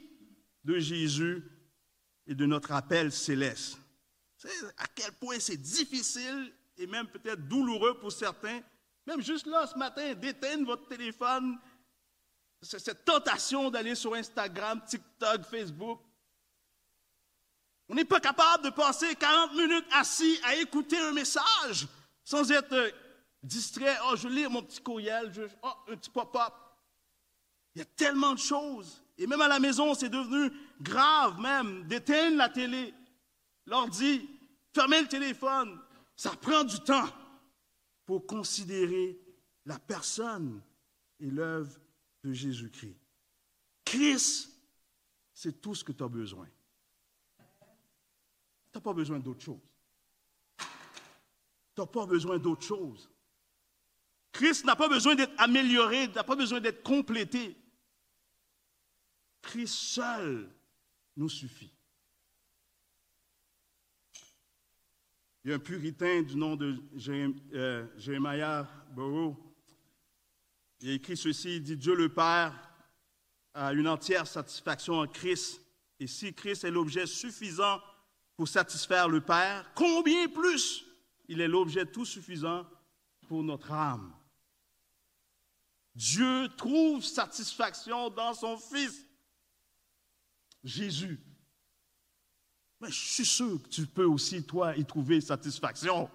de 0.64 0.78
Jésus 0.78 1.42
et 2.26 2.34
de 2.34 2.46
notre 2.46 2.72
appel 2.72 3.10
céleste. 3.12 3.78
Savez 4.36 4.54
à 4.76 4.86
quel 4.94 5.12
point 5.12 5.38
c'est 5.38 5.56
difficile 5.56 6.52
et 6.76 6.86
même 6.86 7.06
peut-être 7.06 7.46
douloureux 7.48 7.98
pour 7.98 8.12
certains, 8.12 8.60
même 9.06 9.22
juste 9.22 9.46
là 9.46 9.66
ce 9.66 9.78
matin, 9.78 10.14
d'éteindre 10.14 10.66
votre 10.66 10.86
téléphone, 10.86 11.58
cette 12.60 13.04
tentation 13.04 13.70
d'aller 13.70 13.94
sur 13.94 14.14
Instagram, 14.14 14.80
TikTok, 14.86 15.44
Facebook. 15.44 16.00
On 17.88 17.94
n'est 17.94 18.04
pas 18.04 18.20
capable 18.20 18.64
de 18.64 18.70
passer 18.70 19.14
40 19.16 19.54
minutes 19.54 19.86
assis 19.92 20.38
à 20.44 20.54
écouter 20.56 20.96
un 20.98 21.12
message 21.12 21.86
sans 22.24 22.50
être 22.50 22.92
distrait. 23.42 23.96
Oh, 24.06 24.16
je 24.16 24.28
lis 24.28 24.46
mon 24.48 24.62
petit 24.62 24.80
courriel, 24.80 25.32
je, 25.32 25.42
oh, 25.62 25.72
un 25.88 25.96
petit 25.96 26.10
pop-up. 26.10 26.52
Il 27.74 27.78
y 27.78 27.82
a 27.82 27.86
tellement 27.86 28.34
de 28.34 28.38
choses. 28.38 29.02
Et 29.18 29.26
même 29.26 29.40
à 29.40 29.48
la 29.48 29.58
maison, 29.58 29.94
c'est 29.94 30.08
devenu 30.08 30.52
grave 30.80 31.38
même 31.40 31.86
d'éteindre 31.86 32.36
la 32.36 32.48
télé, 32.48 32.94
l'ordi, 33.66 34.28
fermer 34.74 35.02
le 35.02 35.08
téléphone. 35.08 35.78
Ça 36.16 36.30
prend 36.30 36.64
du 36.64 36.78
temps 36.80 37.08
pour 38.04 38.26
considérer 38.26 39.18
la 39.64 39.78
personne 39.78 40.62
et 41.20 41.30
l'œuvre 41.30 41.78
de 42.22 42.32
Jésus-Christ. 42.32 42.96
Christ, 43.84 44.50
c'est 45.32 45.60
tout 45.60 45.74
ce 45.74 45.84
que 45.84 45.92
tu 45.92 46.02
as 46.02 46.08
besoin. 46.08 46.48
Tu 47.38 48.78
n'as 48.78 48.80
pas 48.80 48.92
besoin 48.92 49.18
d'autre 49.18 49.42
chose. 49.42 49.60
N'as 51.82 51.86
pas 51.86 52.06
besoin 52.06 52.38
d'autre 52.38 52.62
chose. 52.62 53.10
Christ 54.30 54.64
n'a 54.64 54.76
pas 54.76 54.88
besoin 54.88 55.16
d'être 55.16 55.34
amélioré, 55.36 56.06
n'a 56.06 56.22
pas 56.22 56.36
besoin 56.36 56.60
d'être 56.60 56.84
complété. 56.84 57.56
Christ 59.42 59.74
seul 59.74 60.48
nous 61.16 61.28
suffit. 61.28 61.72
Il 65.44 65.50
y 65.50 65.52
a 65.52 65.56
un 65.56 65.58
puritain 65.58 66.22
du 66.22 66.36
nom 66.36 66.54
de 66.54 66.80
euh, 67.52 67.84
Jérémia 67.96 68.70
Burrow. 68.94 69.36
Il 70.82 70.90
a 70.90 70.92
écrit 70.92 71.16
ceci, 71.16 71.56
il 71.56 71.64
dit 71.64 71.76
Dieu 71.76 71.96
le 71.96 72.08
Père 72.08 72.54
a 73.54 73.72
une 73.72 73.88
entière 73.88 74.28
satisfaction 74.28 75.00
en 75.00 75.08
Christ. 75.08 75.60
Et 75.98 76.06
si 76.06 76.32
Christ 76.32 76.62
est 76.62 76.70
l'objet 76.70 77.06
suffisant 77.06 77.82
pour 78.36 78.46
satisfaire 78.46 79.08
le 79.08 79.20
Père, 79.20 79.68
combien 79.74 80.28
plus 80.28 80.86
il 81.32 81.40
est 81.40 81.48
l'objet 81.48 81.86
tout 81.86 82.04
suffisant 82.04 82.66
pour 83.26 83.42
notre 83.42 83.72
âme. 83.72 84.14
Dieu 85.94 86.46
trouve 86.58 87.02
satisfaction 87.02 88.10
dans 88.10 88.34
son 88.34 88.58
Fils, 88.58 89.06
Jésus. 90.62 91.18
Mais 92.80 92.90
je 92.90 93.00
suis 93.00 93.24
sûr 93.24 93.62
que 93.62 93.68
tu 93.68 93.86
peux 93.86 94.04
aussi, 94.04 94.44
toi, 94.44 94.76
y 94.76 94.84
trouver 94.84 95.22
satisfaction. 95.22 96.10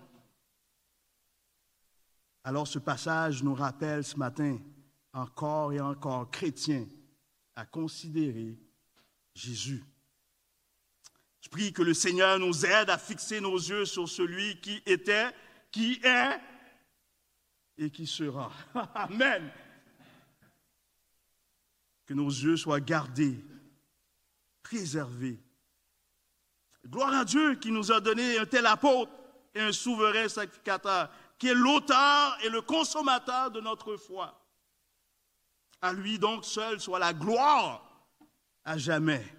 Alors 2.43 2.67
ce 2.67 2.77
passage 2.77 3.41
nous 3.41 3.55
rappelle 3.55 4.03
ce 4.03 4.17
matin, 4.17 4.59
encore 5.13 5.73
et 5.73 5.79
encore, 5.79 6.29
chrétiens, 6.29 6.87
à 7.55 7.65
considérer 7.65 8.55
Jésus. 9.33 9.83
Je 11.47 11.49
prie 11.49 11.71
que 11.71 11.81
le 11.81 11.93
Seigneur 11.93 12.39
nous 12.39 12.65
aide 12.65 12.89
à 12.89 12.97
fixer 12.97 13.39
nos 13.39 13.55
yeux 13.55 13.85
sur 13.85 14.09
celui 14.09 14.59
qui 14.59 14.83
était, 14.85 15.33
qui 15.71 15.97
est 16.03 16.41
et 17.77 17.89
qui 17.89 18.05
sera. 18.05 18.51
Amen. 18.93 19.49
Que 22.05 22.13
nos 22.13 22.27
yeux 22.27 22.57
soient 22.57 22.81
gardés, 22.81 23.45
préservés. 24.61 25.41
Gloire 26.85 27.13
à 27.13 27.23
Dieu 27.23 27.55
qui 27.55 27.71
nous 27.71 27.93
a 27.93 28.01
donné 28.01 28.37
un 28.37 28.45
tel 28.45 28.65
apôtre 28.65 29.13
et 29.55 29.61
un 29.61 29.71
souverain 29.71 30.27
sacrificateur, 30.27 31.09
qui 31.39 31.47
est 31.47 31.55
l'auteur 31.55 32.37
et 32.43 32.49
le 32.49 32.61
consommateur 32.61 33.51
de 33.51 33.61
notre 33.61 33.95
foi. 33.95 34.37
À 35.81 35.93
lui 35.93 36.19
donc 36.19 36.43
seul 36.43 36.81
soit 36.81 36.99
la 36.99 37.13
gloire 37.13 38.05
à 38.65 38.77
jamais. 38.77 39.36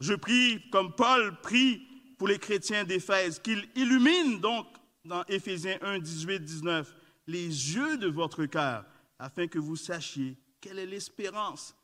Je 0.00 0.14
prie, 0.14 0.68
comme 0.70 0.94
Paul 0.94 1.40
prie 1.40 1.82
pour 2.18 2.28
les 2.28 2.38
chrétiens 2.38 2.84
d'Éphèse, 2.84 3.38
qu'il 3.40 3.68
illumine 3.74 4.40
donc 4.40 4.66
dans 5.04 5.24
Éphésiens 5.24 5.78
1, 5.82 5.98
18, 5.98 6.40
19 6.40 6.94
les 7.26 7.46
yeux 7.46 7.98
de 7.98 8.08
votre 8.08 8.46
cœur, 8.46 8.84
afin 9.18 9.46
que 9.48 9.58
vous 9.58 9.76
sachiez 9.76 10.36
quelle 10.60 10.78
est 10.78 10.86
l'espérance 10.86 11.74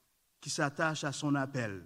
qui 0.41 0.51
s'attache 0.51 1.05
à 1.05 1.13
son 1.13 1.35
appel 1.35 1.85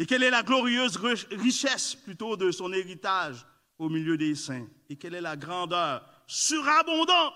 et 0.00 0.06
quelle 0.06 0.22
est 0.22 0.30
la 0.30 0.42
glorieuse 0.42 0.96
richesse 0.96 1.94
plutôt 1.94 2.34
de 2.34 2.50
son 2.50 2.72
héritage 2.72 3.46
au 3.78 3.90
milieu 3.90 4.16
des 4.16 4.34
saints 4.34 4.66
et 4.88 4.96
quelle 4.96 5.14
est 5.14 5.20
la 5.20 5.36
grandeur 5.36 6.02
surabondante 6.26 7.34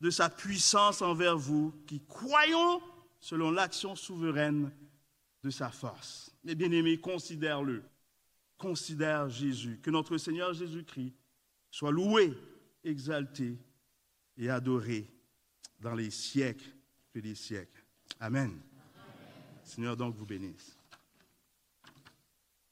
de 0.00 0.08
sa 0.08 0.30
puissance 0.30 1.02
envers 1.02 1.36
vous 1.36 1.74
qui 1.86 2.02
croyons 2.06 2.80
selon 3.20 3.50
l'action 3.50 3.94
souveraine 3.94 4.72
de 5.42 5.50
sa 5.50 5.70
force. 5.70 6.25
Mes 6.46 6.54
bien-aimés, 6.54 6.96
considère-le. 7.00 7.82
Considère 8.56 9.28
Jésus. 9.28 9.80
Que 9.82 9.90
notre 9.90 10.16
Seigneur 10.16 10.54
Jésus-Christ 10.54 11.12
soit 11.72 11.90
loué, 11.90 12.32
exalté 12.84 13.58
et 14.36 14.48
adoré 14.48 15.10
dans 15.80 15.94
les 15.94 16.10
siècles 16.10 16.70
et 17.16 17.20
les 17.20 17.34
siècles. 17.34 17.84
Amen. 18.20 18.50
Amen. 18.50 18.60
Seigneur 19.64 19.96
donc 19.96 20.14
vous 20.14 20.24
bénisse. 20.24 20.75